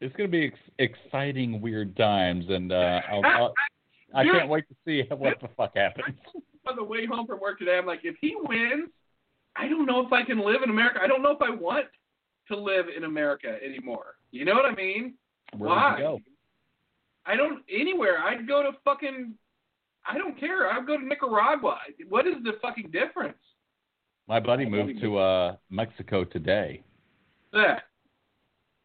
[0.00, 3.54] it's gonna be ex- exciting, weird times, and uh, I'll, I'll,
[4.14, 4.32] I Dude.
[4.32, 6.16] can't wait to see what the fuck happens.
[6.66, 8.90] On the way home from work today, I'm like, if he wins,
[9.56, 11.00] I don't know if I can live in America.
[11.02, 11.86] I don't know if I want
[12.48, 14.16] to live in America anymore.
[14.30, 15.14] You know what I mean?
[15.56, 15.98] Where Why?
[15.98, 16.20] go?
[17.26, 18.18] I don't anywhere.
[18.18, 19.34] I'd go to fucking.
[20.06, 20.70] I don't care.
[20.70, 21.78] I'd go to Nicaragua.
[22.08, 23.36] What is the fucking difference?
[24.26, 26.82] My buddy moved to uh, Mexico today.
[27.52, 27.80] Yeah.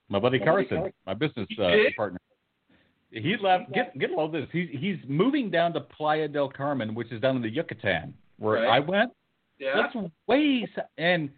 [0.09, 2.19] My buddy Carson, my business uh, partner.
[3.13, 3.71] He left.
[3.73, 4.47] Get get all this.
[4.51, 8.55] He's he's moving down to Playa del Carmen, which is down in the Yucatan, where
[8.63, 8.67] Right.
[8.67, 9.11] I went.
[9.59, 9.73] Yeah.
[9.93, 9.95] That's
[10.27, 10.67] way.
[10.97, 11.29] And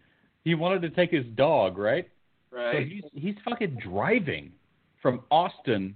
[0.46, 2.08] he wanted to take his dog, right?
[2.50, 2.74] Right.
[2.74, 4.54] So he's he's fucking driving
[5.02, 5.96] from Austin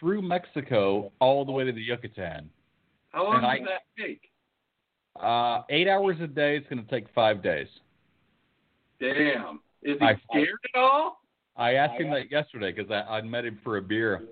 [0.00, 2.50] through Mexico all the way to the Yucatan.
[3.10, 4.22] How long and does I- that take?
[5.20, 6.56] Uh, eight hours a day.
[6.56, 7.68] It's going to take five days.
[9.00, 9.60] Damn.
[9.82, 11.20] Is he I- scared at all?
[11.56, 14.22] I asked him that yesterday because I, I met him for a beer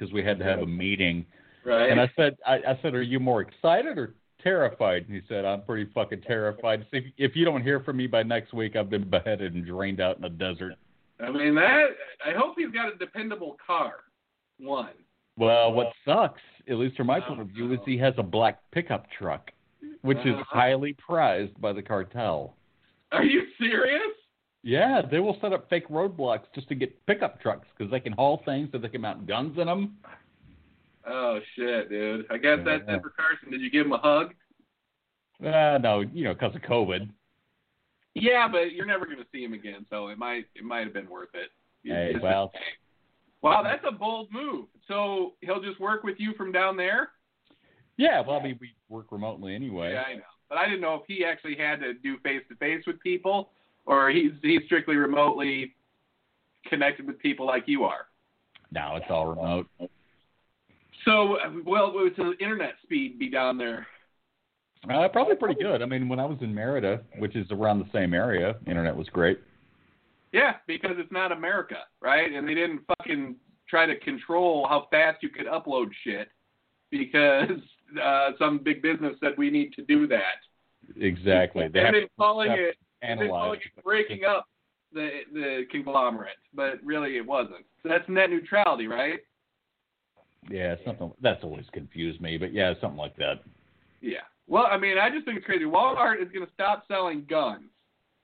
[0.00, 1.26] because we had to have a meeting.
[1.64, 1.90] Right.
[1.90, 5.04] And I said, I, I said, are you more excited or terrified?
[5.06, 6.86] And he said, I'm pretty fucking terrified.
[6.90, 9.66] So if, if you don't hear from me by next week, I've been beheaded and
[9.66, 10.74] drained out in the desert.
[11.20, 11.88] I mean that.
[12.24, 13.92] I hope he's got a dependable car.
[14.58, 14.88] One.
[15.36, 18.58] Well, what sucks, at least from my point of view, is he has a black
[18.72, 19.50] pickup truck,
[20.02, 22.56] which is highly prized by the cartel.
[23.12, 24.00] Are you serious?
[24.62, 28.12] Yeah, they will set up fake roadblocks just to get pickup trucks because they can
[28.12, 29.96] haul things so they can mount guns in them.
[31.06, 32.26] Oh shit, dude.
[32.30, 32.96] I guess that's Yeah.
[32.96, 33.50] it for Carson.
[33.50, 34.34] Did you give him a hug?
[35.42, 37.08] Uh, no, you know, because of COVID.
[38.14, 41.08] Yeah, but you're never gonna see him again, so it might it might have been
[41.08, 41.48] worth it.
[41.82, 42.52] Hey, well,
[43.40, 44.66] wow, that's a bold move.
[44.88, 47.12] So he'll just work with you from down there.
[47.96, 48.20] yeah.
[48.20, 49.92] Well, I mean, we work remotely anyway.
[49.94, 50.22] Yeah, I know.
[50.50, 53.52] But I didn't know if he actually had to do face to face with people,
[53.90, 55.74] or he's he's strictly remotely
[56.66, 58.06] connected with people like you are.
[58.70, 59.66] Now it's all remote.
[61.04, 63.86] So, well, what would the internet speed be down there?
[64.88, 65.82] Uh, probably pretty good.
[65.82, 69.08] I mean, when I was in Merida, which is around the same area, internet was
[69.08, 69.40] great.
[70.32, 72.32] Yeah, because it's not America, right?
[72.32, 73.34] And they didn't fucking
[73.68, 76.28] try to control how fast you could upload shit
[76.90, 77.50] because
[78.02, 80.38] uh, some big business said we need to do that.
[80.96, 81.68] Exactly.
[81.68, 83.60] They and calling have it, to and then calling analyze.
[83.76, 84.46] it breaking up
[84.92, 87.64] the the conglomerate, but really it wasn't.
[87.82, 89.20] So that's net neutrality, right?
[90.48, 93.42] Yeah, something that's always confused me, but yeah, something like that.
[94.00, 94.20] Yeah.
[94.46, 95.64] Well, I mean, I just think it's crazy.
[95.64, 97.70] Walmart is going to stop selling guns.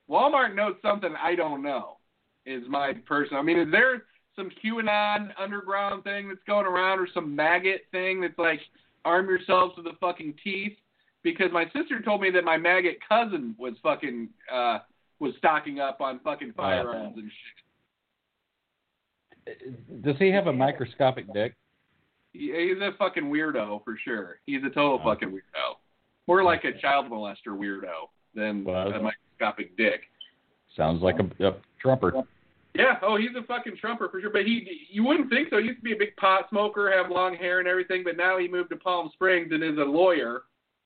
[0.09, 1.97] Walmart knows something I don't know.
[2.45, 3.41] Is my personal.
[3.41, 4.03] I mean, is there
[4.35, 8.61] some QAnon underground thing that's going around, or some maggot thing that's like
[9.03, 10.77] arm yourselves with the fucking teeth?
[11.23, 14.79] Because my sister told me that my maggot cousin was fucking uh
[15.19, 17.31] was stocking up on fucking firearms and
[19.45, 20.01] shit.
[20.03, 21.55] Does he have a microscopic dick?
[22.33, 24.39] He- He's a fucking weirdo for sure.
[24.45, 25.03] He's a total Oh.
[25.03, 25.77] fucking weirdo.
[26.27, 30.01] More like a child molester weirdo than Well, a microscopic dick.
[30.75, 32.13] Sounds like a, a trumper.
[32.75, 34.29] Yeah, oh, he's a fucking trumper for sure.
[34.29, 35.57] But he, you wouldn't think so.
[35.57, 38.03] He used to be a big pot smoker, have long hair and everything.
[38.03, 40.43] But now he moved to Palm Springs and is a lawyer.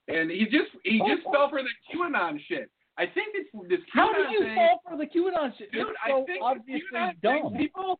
[0.08, 2.70] And he just, he oh, just fell for the QAnon shit.
[2.98, 4.56] I think it's this QAnon How do you thing.
[4.56, 5.72] fall for the QAnon shit?
[5.72, 7.52] Dude, it's I so think obviously QAnon dumb.
[7.52, 8.00] thing, people,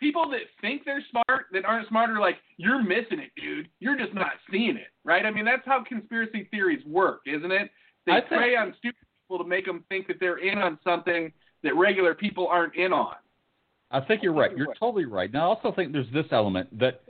[0.00, 3.68] people that think they're smart that aren't smart are like, you're missing it, dude.
[3.80, 5.24] You're just not seeing it, right?
[5.24, 7.70] I mean, that's how conspiracy theories work, isn't it?
[8.06, 10.78] They I think- prey on stupid people to make them think that they're in on
[10.82, 13.14] something that regular people aren't in on.
[13.92, 14.56] I think you're right.
[14.56, 15.30] You're totally right.
[15.32, 17.02] Now, I also think there's this element that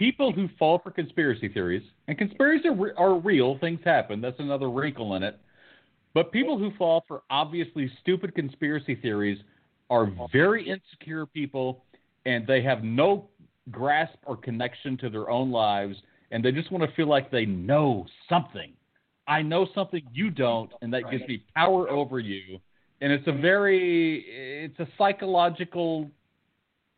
[0.00, 4.22] people who fall for conspiracy theories, and conspiracies are, re- are real, things happen.
[4.22, 5.38] That's another wrinkle in it.
[6.14, 9.38] But people who fall for obviously stupid conspiracy theories
[9.90, 11.84] are very insecure people,
[12.24, 13.28] and they have no
[13.70, 15.96] grasp or connection to their own lives,
[16.30, 18.72] and they just want to feel like they know something.
[19.28, 22.58] I know something you don't, and that gives me power over you.
[23.02, 24.24] And it's a very,
[24.64, 26.10] it's a psychological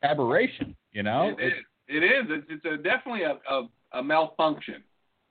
[0.05, 1.37] aberration, you know?
[1.92, 2.26] It is.
[2.28, 4.83] It's, it's a, definitely a, a, a malfunction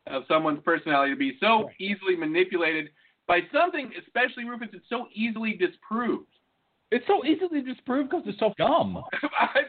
[0.08, 2.90] of someone's personality to be so easily manipulated
[3.28, 6.28] by something, especially Rufus, it's so easily disproved.
[6.92, 9.02] It's so easily disproved because it's so dumb.
[9.40, 9.62] I,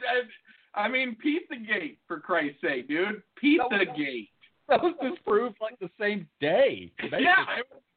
[0.74, 3.22] I, I mean, Pizzagate, for Christ's sake, dude.
[3.42, 4.28] Pizzagate.
[4.68, 6.90] That was disproved like the same day.
[6.98, 7.24] basically.
[7.24, 7.44] Yeah,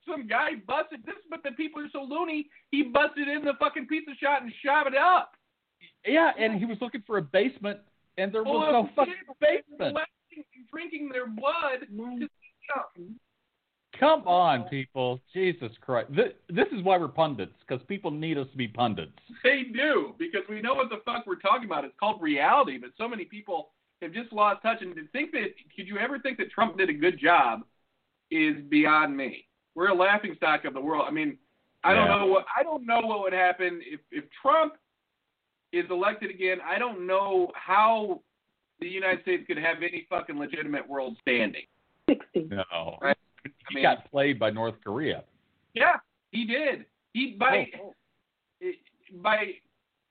[0.08, 3.88] some guy busted this, but the people are so loony, he busted in the fucking
[3.88, 5.32] pizza shop and shot it up.
[6.06, 7.80] Yeah, and he was looking for a basement,
[8.18, 9.98] and there was no fucking basement.
[10.72, 11.82] drinking their blood.
[12.20, 12.32] Just,
[13.00, 13.14] mm.
[14.00, 15.22] Come on, people.
[15.34, 16.14] Jesus Christ.
[16.14, 19.14] This, this is why we're pundits, because people need us to be pundits.
[19.44, 21.86] They do, because we know what the fuck we're talking about.
[21.86, 23.70] It's called reality, but so many people
[24.02, 24.82] have just lost touch.
[24.82, 27.62] And to think that, could you ever think that Trump did a good job
[28.32, 29.46] is beyond me.
[29.76, 31.06] We're a laughing stock of the world.
[31.08, 31.38] I mean,
[31.84, 34.74] I don't know what I don't know what would happen if if Trump
[35.78, 36.58] is elected again.
[36.66, 38.22] I don't know how
[38.80, 41.64] the United States could have any fucking legitimate world standing.
[42.10, 42.50] 60.
[42.52, 42.98] No.
[43.02, 43.18] Right.
[43.44, 45.24] He I mean- got played by North Korea.
[45.74, 45.96] Yeah,
[46.32, 46.86] he did.
[47.14, 47.94] He by Oh.
[48.64, 48.72] oh.
[49.22, 49.54] by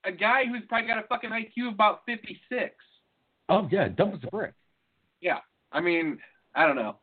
[0.05, 2.74] a guy who's probably got a fucking IQ of about fifty six.
[3.48, 4.53] Oh, yeah, dumb as a brick.
[5.20, 5.38] Yeah,
[5.72, 6.18] I mean,
[6.55, 6.96] I don't know.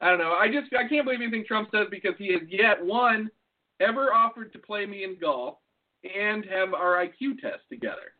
[0.00, 0.32] I don't know.
[0.32, 3.30] I just I can't believe anything Trump says because he has yet one
[3.80, 5.58] ever offered to play me in golf
[6.04, 8.12] and have our IQ test together.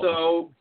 [0.00, 0.52] So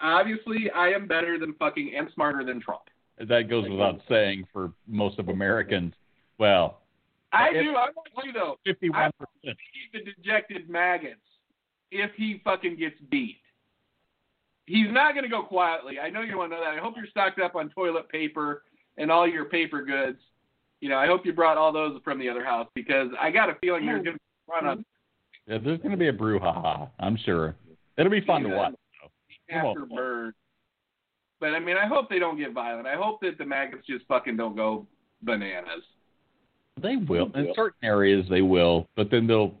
[0.00, 2.82] obviously, I am better than fucking and smarter than Trump.
[3.18, 5.94] That goes without saying for most of Americans.
[6.38, 6.82] Well,
[7.32, 7.70] I If- do.
[7.74, 8.58] I want you though.
[8.66, 9.12] 51%.
[9.42, 9.56] Feed
[9.92, 11.20] the dejected maggots
[11.90, 13.40] if he fucking gets beat.
[14.66, 15.98] He's not going to go quietly.
[16.00, 16.74] I know you want to know that.
[16.74, 18.64] I hope you're stocked up on toilet paper
[18.98, 20.18] and all your paper goods.
[20.80, 23.48] You know, I hope you brought all those from the other house because I got
[23.48, 24.78] a feeling there's going to be run up
[25.46, 27.54] Yeah, there's going to be a brouhaha, I'm sure.
[27.96, 28.74] It'll be fun to watch.
[29.50, 29.56] Though.
[29.56, 30.34] after bird.
[31.38, 32.86] But I mean, I hope they don't get violent.
[32.86, 34.86] I hope that the maggots just fucking don't go
[35.22, 35.82] bananas.
[36.80, 37.30] They will.
[37.34, 39.54] In certain areas, they will, but then they'll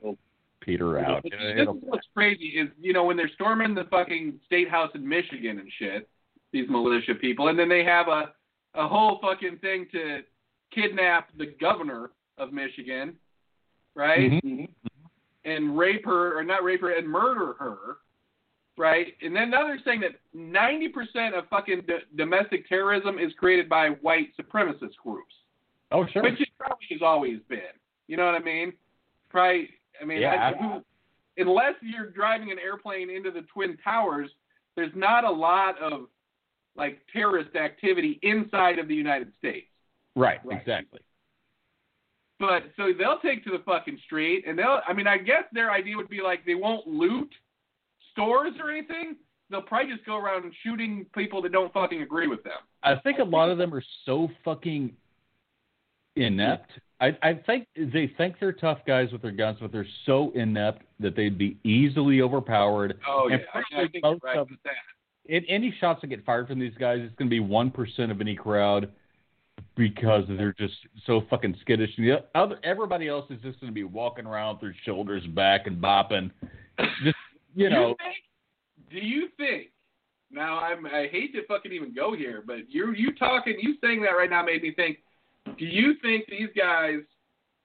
[0.60, 1.22] peter out.
[1.22, 5.06] This is what's crazy is you know when they're storming the fucking state house in
[5.06, 6.08] Michigan and shit,
[6.52, 8.32] these militia people, and then they have a
[8.74, 10.20] a whole fucking thing to
[10.74, 13.16] kidnap the governor of Michigan,
[13.94, 14.32] right?
[14.32, 14.68] Mhm.
[15.46, 17.78] And rape her, or not rape her, and murder her,
[18.76, 19.14] right?
[19.22, 23.90] And then now they're saying that 90% of fucking d- domestic terrorism is created by
[24.02, 25.34] white supremacist groups,
[25.92, 26.22] Oh sure.
[26.22, 27.60] which it probably has always been.
[28.08, 28.72] You know what I mean?
[29.32, 29.68] Right?
[30.00, 30.52] I mean, Yeah.
[30.60, 30.80] I,
[31.40, 34.30] unless you're driving an airplane into the Twin Towers,
[34.74, 36.08] there's not a lot of
[36.76, 39.68] like terrorist activity inside of the United States.
[40.16, 40.58] right, Right.
[40.60, 41.00] exactly.
[42.38, 44.80] But so they'll take to the fucking street, and they'll.
[44.86, 47.32] I mean, I guess their idea would be like they won't loot
[48.12, 49.16] stores or anything.
[49.48, 52.58] They'll probably just go around shooting people that don't fucking agree with them.
[52.82, 54.92] I think a lot of them are so fucking
[56.16, 56.70] inept.
[57.00, 60.82] I, I think they think they're tough guys with their guns, but they're so inept
[60.98, 62.98] that they'd be easily overpowered.
[63.06, 64.72] Oh And yeah, I, I think most right of- that.
[65.28, 68.12] In any shots that get fired from these guys, it's going to be one percent
[68.12, 68.90] of any crowd
[69.76, 70.74] because they're just
[71.06, 71.90] so fucking skittish.
[71.96, 75.24] And the other, everybody else is just going to be walking around with their shoulders
[75.28, 76.30] back and bopping.
[77.04, 77.16] Just
[77.54, 78.16] you know, think,
[78.90, 79.68] do you think?
[80.30, 80.86] Now I'm.
[80.86, 84.30] I hate to fucking even go here, but you you talking, you saying that right
[84.30, 84.98] now made me think.
[85.58, 87.00] Do you think these guys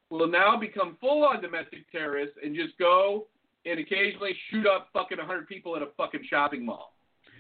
[0.10, 3.28] will now become full on domestic terrorists and just go
[3.66, 6.94] and occasionally shoot up fucking 100 people at a fucking shopping mall?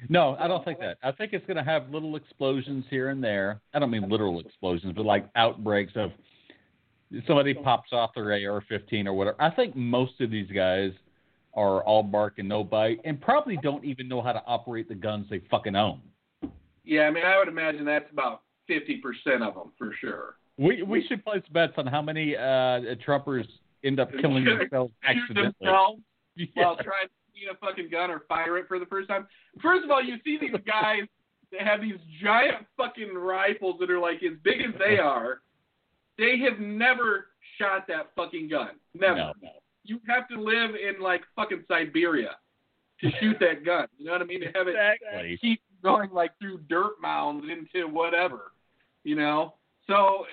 [0.09, 0.97] No, I don't think that.
[1.03, 3.61] I think it's going to have little explosions here and there.
[3.73, 6.11] I don't mean literal explosions, but like outbreaks of
[7.27, 9.35] somebody pops off their AR-15 or whatever.
[9.39, 10.91] I think most of these guys
[11.53, 14.95] are all bark and no bite, and probably don't even know how to operate the
[14.95, 16.01] guns they fucking own.
[16.83, 19.01] Yeah, I mean, I would imagine that's about 50%
[19.41, 20.35] of them for sure.
[20.57, 23.45] We we should place bets on how many uh, Trumpers
[23.83, 25.53] end up killing themselves accidentally.
[25.59, 26.01] themselves
[26.35, 26.45] Yeah.
[26.55, 29.27] while trying to see a fucking gun or fire it for the first time.
[29.61, 31.01] First of all, you see these guys
[31.51, 35.41] that have these giant fucking rifles that are like as big as they are.
[36.17, 38.71] They have never shot that fucking gun.
[38.93, 39.15] Never.
[39.15, 39.49] No, no.
[39.83, 42.35] You have to live in like fucking Siberia
[43.01, 43.87] to shoot that gun.
[43.97, 44.41] You know what I mean?
[44.41, 45.37] To have it Exactly.
[45.41, 48.51] keep going like through dirt mounds into whatever,
[49.03, 49.55] you know.
[49.87, 50.25] So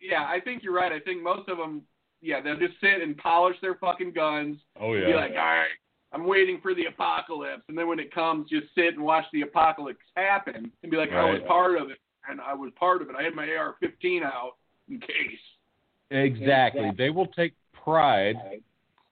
[0.00, 0.92] yeah, I think you're right.
[0.92, 1.82] I think most of them,
[2.20, 4.58] yeah, they'll just sit and polish their fucking guns.
[4.78, 5.06] Oh yeah.
[5.06, 5.68] Be like, all right,
[6.14, 9.42] I'm waiting for the apocalypse, and then when it comes, just sit and watch the
[9.42, 11.98] apocalypse happen, and be like, I was part of it,
[12.28, 13.16] and I was part of it.
[13.18, 14.52] I had my AR-15 out
[14.88, 15.08] in case.
[16.10, 16.92] Exactly.
[16.96, 18.36] They will take pride,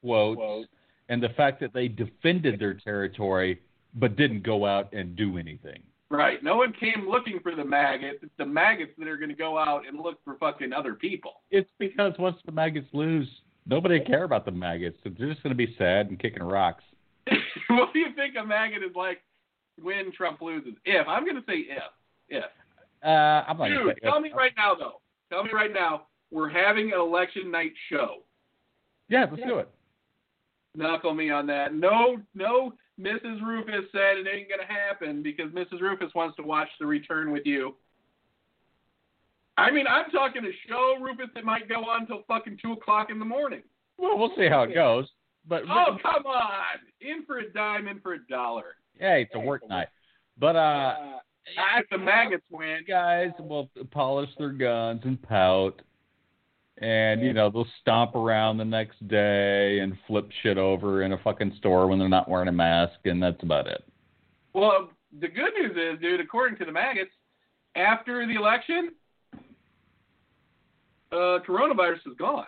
[0.00, 0.68] quotes,
[1.08, 3.60] and the fact that they defended their territory
[3.94, 5.82] but didn't go out and do anything.
[6.08, 6.42] Right.
[6.42, 8.18] No one came looking for the maggots.
[8.22, 11.40] It's the maggots that are going to go out and look for fucking other people.
[11.50, 13.28] It's because once the maggots lose,
[13.66, 14.98] nobody care about the maggots.
[15.02, 16.84] They're just going to be sad and kicking rocks.
[17.68, 19.22] what do you think a maggot is like
[19.80, 20.74] when Trump loses?
[20.85, 21.82] If I'm going to say if,
[22.28, 22.44] if.
[23.04, 25.00] Uh, I'm not Dude, tell me right now though.
[25.30, 26.06] Tell me right now.
[26.30, 28.22] We're having an election night show.
[29.08, 29.68] Yeah, let's do it.
[30.74, 31.74] Knuckle me on that.
[31.74, 32.72] No, no.
[32.98, 33.42] Mrs.
[33.42, 35.80] Rufus said it ain't gonna happen because Mrs.
[35.80, 37.74] Rufus wants to watch The Return with you.
[39.58, 43.11] I mean, I'm talking a show, Rufus, that might go on till fucking two o'clock
[43.11, 43.62] in the morning.
[43.98, 45.06] Well, we'll see how it goes.
[45.46, 46.78] But Oh, come on!
[47.00, 48.76] In for a dime, in for a dollar.
[48.98, 49.88] hey, it's a work night.
[50.38, 50.94] But uh,
[51.78, 55.83] If the maggots win, guys will polish their guns and pout.
[56.78, 61.18] And, you know, they'll stomp around the next day and flip shit over in a
[61.18, 63.85] fucking store when they're not wearing a mask, and that's about it.
[64.55, 67.11] Well, the good news is, dude, according to the maggots,
[67.76, 68.90] after the election,
[71.12, 72.46] uh, coronavirus is gone.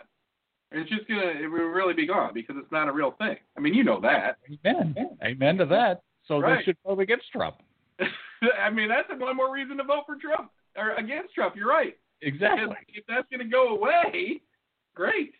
[0.75, 3.37] It's just gonna it will really be gone because it's not a real thing.
[3.57, 4.37] I mean, you know that.
[4.65, 4.95] Amen.
[5.23, 6.01] Amen to that.
[6.27, 6.57] So Right.
[6.57, 7.57] they should vote against Trump.
[8.59, 11.55] I mean, that's one more reason to vote for Trump or against Trump.
[11.55, 11.97] You're right.
[12.21, 12.67] Exactly.
[12.67, 14.41] Because if that's gonna go away,
[14.95, 15.33] great.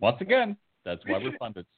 [0.00, 0.56] Once again,
[0.86, 1.68] that's why we're pundits.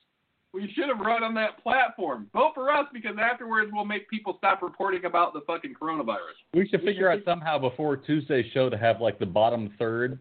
[0.52, 2.28] We should have run on that platform.
[2.32, 6.34] Vote for us because afterwards we'll make people stop reporting about the fucking coronavirus.
[6.54, 10.18] We should figure out somehow before Tuesday's show to have like the bottom third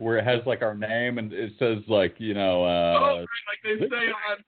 [0.00, 3.20] where it has like our name and it says like, you know, oh, uh right,
[3.20, 4.44] like they say on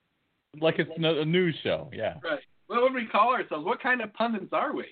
[0.60, 1.88] like it's a news show.
[1.92, 2.14] Yeah.
[2.24, 2.40] right.
[2.66, 3.64] What would we call ourselves?
[3.64, 4.86] What kind of pundits are we?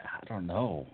[0.00, 0.86] I don't know.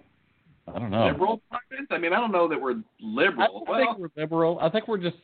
[0.72, 1.06] I don't know.
[1.06, 1.88] Liberal pundits?
[1.90, 3.64] I mean, I don't know that we're I liberal.
[3.66, 4.58] don't Well, think we're liberal.
[4.60, 5.16] I think we're just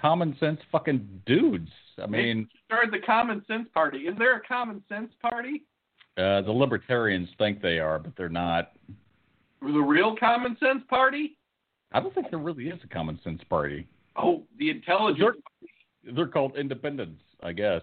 [0.00, 1.70] common sense fucking dudes.
[2.02, 4.00] I mean, start the Common Sense Party.
[4.00, 5.62] Is there a Common Sense Party?
[6.18, 8.72] uh, the libertarians think they are, but they're not.
[9.62, 11.36] The real Common Sense Party?
[11.92, 13.86] I don't think there really is a common sense party.
[14.16, 15.36] Oh, the intelligence.
[16.04, 17.82] They're called Independents, I guess.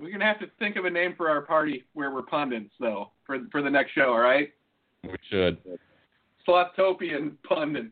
[0.00, 3.10] We're gonna have to think of a name for our party where we're pundits, though,
[3.26, 4.12] for for the next show.
[4.12, 4.50] All right,
[5.02, 5.58] We should.
[6.48, 7.90] Slothopian pundit.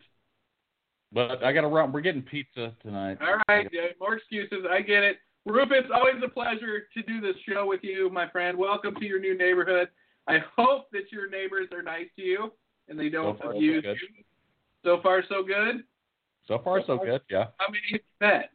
[1.12, 1.92] But I got to run.
[1.92, 3.18] We're getting pizza tonight.
[3.20, 4.64] All right, yeah, more excuses.
[4.70, 5.16] I get it.
[5.46, 8.59] Rufus, always a pleasure to do this show with you, my friend.
[8.59, 9.88] Welcome to your new neighborhood.
[10.26, 12.53] I hope that your neighbors are nice to you
[12.88, 14.24] and they don't So far, abuse you.
[14.84, 15.84] So far, so good.
[16.46, 17.20] So far, so good.
[17.30, 17.46] Yeah.
[17.58, 18.50] How many have you met?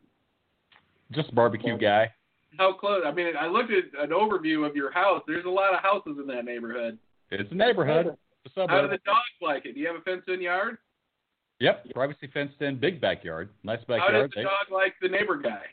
[1.11, 2.11] Just a barbecue guy.
[2.57, 3.03] How close?
[3.05, 5.21] I mean, I looked at an overview of your house.
[5.27, 6.97] There's a lot of houses in that neighborhood.
[7.31, 8.15] It's a neighborhood.
[8.45, 9.73] It's a How do the dogs like it?
[9.73, 10.77] Do you have a fenced-in yard?
[11.59, 11.91] Yep.
[11.93, 13.49] Privacy fenced in, big backyard.
[13.63, 14.13] Nice backyard.
[14.13, 15.63] How does the dog like the neighbor guy?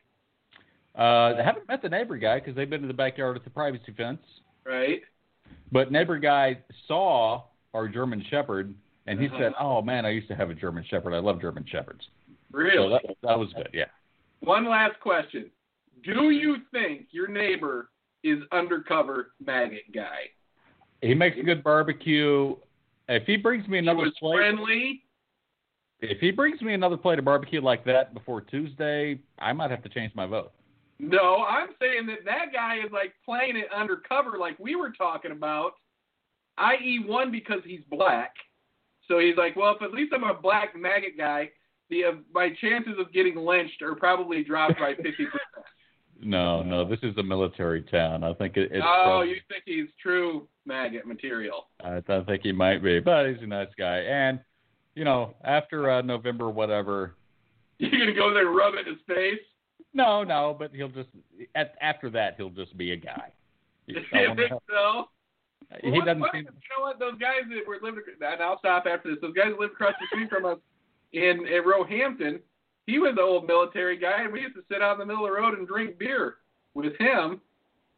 [0.96, 3.50] Uh, I haven't met the neighbor guy because they've been in the backyard with the
[3.50, 4.20] privacy fence.
[4.64, 5.02] Right?
[5.72, 7.44] But neighbor guy saw
[7.74, 8.74] our German Shepherd
[9.10, 9.38] and he Uh-huh.
[9.38, 11.14] said, "Oh man, I used to have a German Shepherd.
[11.14, 12.08] I love German Shepherds."
[12.52, 13.68] So that, that was good.
[13.72, 13.84] Yeah.
[14.40, 15.50] One last question.
[16.02, 17.90] Do you think your neighbor
[18.22, 20.30] is undercover maggot guy?
[21.02, 22.56] He makes a good barbecue.
[23.08, 25.02] If he brings me He another was plate, friendly.
[26.00, 29.82] if he brings me another plate of barbecue like that before Tuesday, I might have
[29.82, 30.52] to change my vote.
[30.98, 35.32] No, I'm saying that that guy is like playing it undercover, like we were talking
[35.32, 35.72] about.
[36.58, 38.34] I.e., one because he's black.
[39.10, 41.50] So he's like, well, if at least I'm a black maggot guy,
[41.90, 45.66] the uh, my chances of getting lynched are probably dropped by fifty percent.
[46.22, 48.22] No, no, this is a military town.
[48.22, 48.84] I think it, it's.
[48.86, 51.66] Oh, probably- you think he's true maggot material?
[51.82, 53.98] I, I think he might be, but he's a nice guy.
[53.98, 54.38] And
[54.94, 57.16] you know, after uh, November, whatever.
[57.78, 59.40] You're gonna go there and rub it in his face?
[59.92, 61.08] No, no, but he'll just
[61.56, 63.32] at, after that he'll just be a guy.
[63.86, 65.08] You think so?
[65.82, 66.44] He What- doesn't what- seem.
[66.44, 66.98] You know what?
[66.98, 69.18] Those guys that were living, and I'll stop after this.
[69.20, 70.58] Those guys that lived across the street from us
[71.12, 72.40] in, in Roehampton.
[72.86, 75.24] He was the old military guy, and we used to sit out in the middle
[75.24, 76.36] of the road and drink beer
[76.74, 77.40] with him.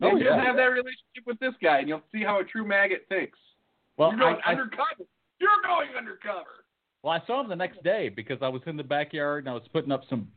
[0.02, 0.44] Oh, And just yeah.
[0.44, 3.38] have that relationship with this guy, and you'll see how a true maggot thinks.
[3.96, 5.04] Well, You're going I, I, undercover.
[5.40, 6.64] You're going undercover.
[7.02, 9.54] well, I saw him the next day because I was in the backyard and I
[9.54, 10.28] was putting up some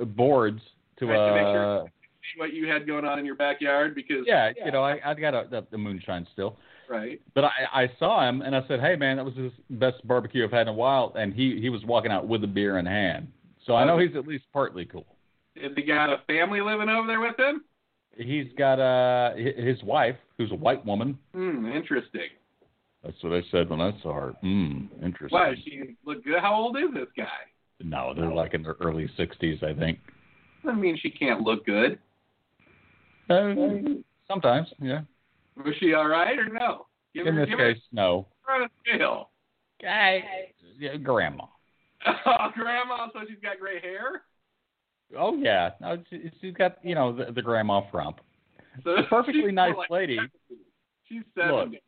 [0.00, 0.60] uh, boards
[0.98, 1.06] to.
[1.06, 2.01] Right, to make uh, sure- See
[2.36, 5.34] what you had going on in your backyard because yeah, you know, I I got
[5.34, 6.56] a, the, the moonshine still.
[6.88, 7.20] right.
[7.34, 10.44] But I, I saw him and I said, "Hey man, that was the best barbecue
[10.44, 12.86] I've had in a while." And he he was walking out with a beer in
[12.86, 13.28] hand,
[13.66, 15.06] so I know he's at least partly cool.
[15.60, 17.64] Has he got a family living over there with him?
[18.16, 21.18] He's got uh his wife, who's a white woman.
[21.34, 22.28] Hmm, interesting.
[23.02, 24.34] That's what I said when I saw her.
[24.42, 25.28] Hmm, interesting.
[25.30, 26.40] Why does she look good?
[26.40, 27.26] How old is this guy?
[27.82, 29.98] No, they're like in their early sixties, I think.
[30.64, 31.98] Doesn't mean she can't look good.
[33.30, 33.54] Uh,
[34.28, 35.00] sometimes, yeah.
[35.56, 36.86] Was she all right or no?
[37.14, 38.26] Give In her, this give case, no.
[38.46, 39.30] her on a scale.
[39.80, 40.22] Guy,
[40.78, 41.44] yeah, grandma.
[42.26, 44.22] Oh, grandma, so she's got gray hair.
[45.16, 48.18] Oh yeah, no, she, she's got you know the, the grandma frump.
[48.82, 50.16] So A perfectly nice like lady.
[50.16, 50.32] 70.
[51.08, 51.80] She's seventy.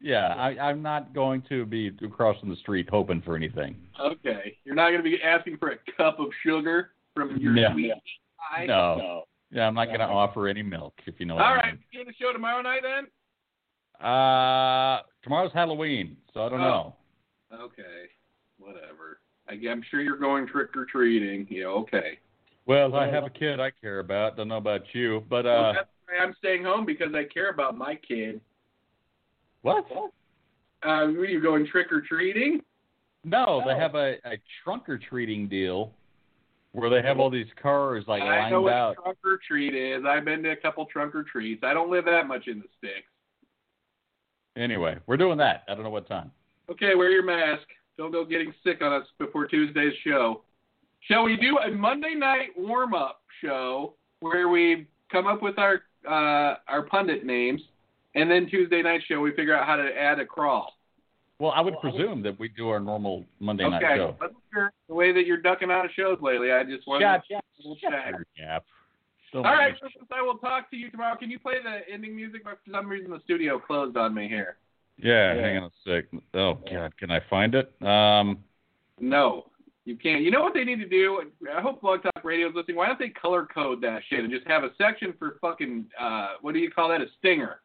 [0.00, 3.76] Yeah, I, I'm not going to be crossing the street hoping for anything.
[4.00, 7.72] Okay, you're not going to be asking for a cup of sugar from your No.
[7.72, 7.92] sweet
[8.50, 8.66] pie.
[8.66, 9.24] No.
[9.54, 11.78] Yeah, I'm not going to offer any milk if you know what All I mean.
[11.92, 13.06] doing the show tomorrow night then.
[14.04, 16.94] Uh, tomorrow's Halloween, so I don't Oh.
[17.52, 17.56] know.
[17.66, 18.08] Okay,
[18.58, 19.20] whatever.
[19.48, 21.46] I, I'm sure you're going trick or treating.
[21.48, 22.18] Yeah, okay.
[22.66, 24.36] Well, I have a kid I care about.
[24.36, 25.74] Don't know about you, but Well, uh,
[26.08, 28.40] why I'm staying home because I care about my kid.
[29.62, 29.86] what?
[30.82, 32.60] Uh, were you going trick or treating?
[33.22, 35.92] No, they have a, a trunk or treating deal
[36.74, 38.96] where they have all these cars like I know what out.
[38.98, 40.02] a trunk or treat is.
[40.04, 41.62] I've been to a couple trunk or treats.
[41.62, 43.06] I don't live that much in the sticks.
[44.56, 45.62] Anyway, we're doing that.
[45.68, 46.32] I don't know what time.
[46.68, 47.66] Okay, wear your mask.
[47.96, 50.42] Don't go getting sick on us before Tuesday's show.
[51.00, 55.82] Shall we do a Monday night warm up show where we come up with our
[56.08, 57.62] uh, our pundit names,
[58.16, 60.72] and then Tuesday night show we figure out how to add a crawl.
[61.38, 64.16] Well, I would presume that we do our normal Monday night show.
[64.20, 66.52] Wasn't the way that you're ducking out of shows lately.
[66.52, 68.12] I just Shut, to shut, double shut check.
[68.12, 68.64] your gap.
[69.32, 71.16] Don't All right, Christmas, I will talk to you tomorrow.
[71.16, 72.42] Can you play the ending music?
[72.44, 74.58] For some reason, the studio closed on me here.
[74.96, 76.04] Yeah, hang on a sec.
[76.34, 77.74] Oh God, can I find it?
[77.82, 78.44] Um,
[79.00, 79.46] No,
[79.84, 80.22] you can't.
[80.22, 81.20] You know what they need to do?
[81.52, 82.76] I hope Blog Talk Radio is listening.
[82.76, 86.34] Why don't they color code that shit and just have a section for fucking uh,
[86.42, 87.00] what do you call that?
[87.00, 87.58] A stinger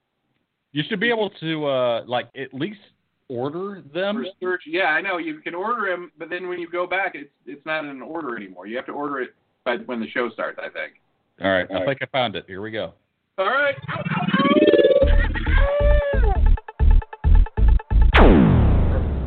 [0.72, 2.80] you should be able to uh, like at least
[3.30, 4.18] order them.
[4.18, 4.64] for search.
[4.66, 7.66] Yeah, I know you can order them, but then when you go back, it's it's
[7.66, 8.68] not in an order anymore.
[8.68, 9.30] You have to order it
[9.64, 10.60] by when the show starts.
[10.62, 10.94] I think.
[11.42, 12.44] All right, I think I found it.
[12.48, 12.94] Here we go.
[13.38, 13.76] All right.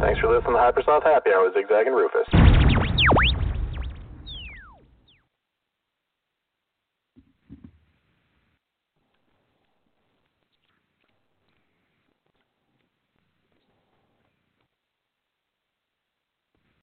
[0.01, 2.62] Thanks for listening to Hypersouth Happy Hour with Zigzag and Rufus.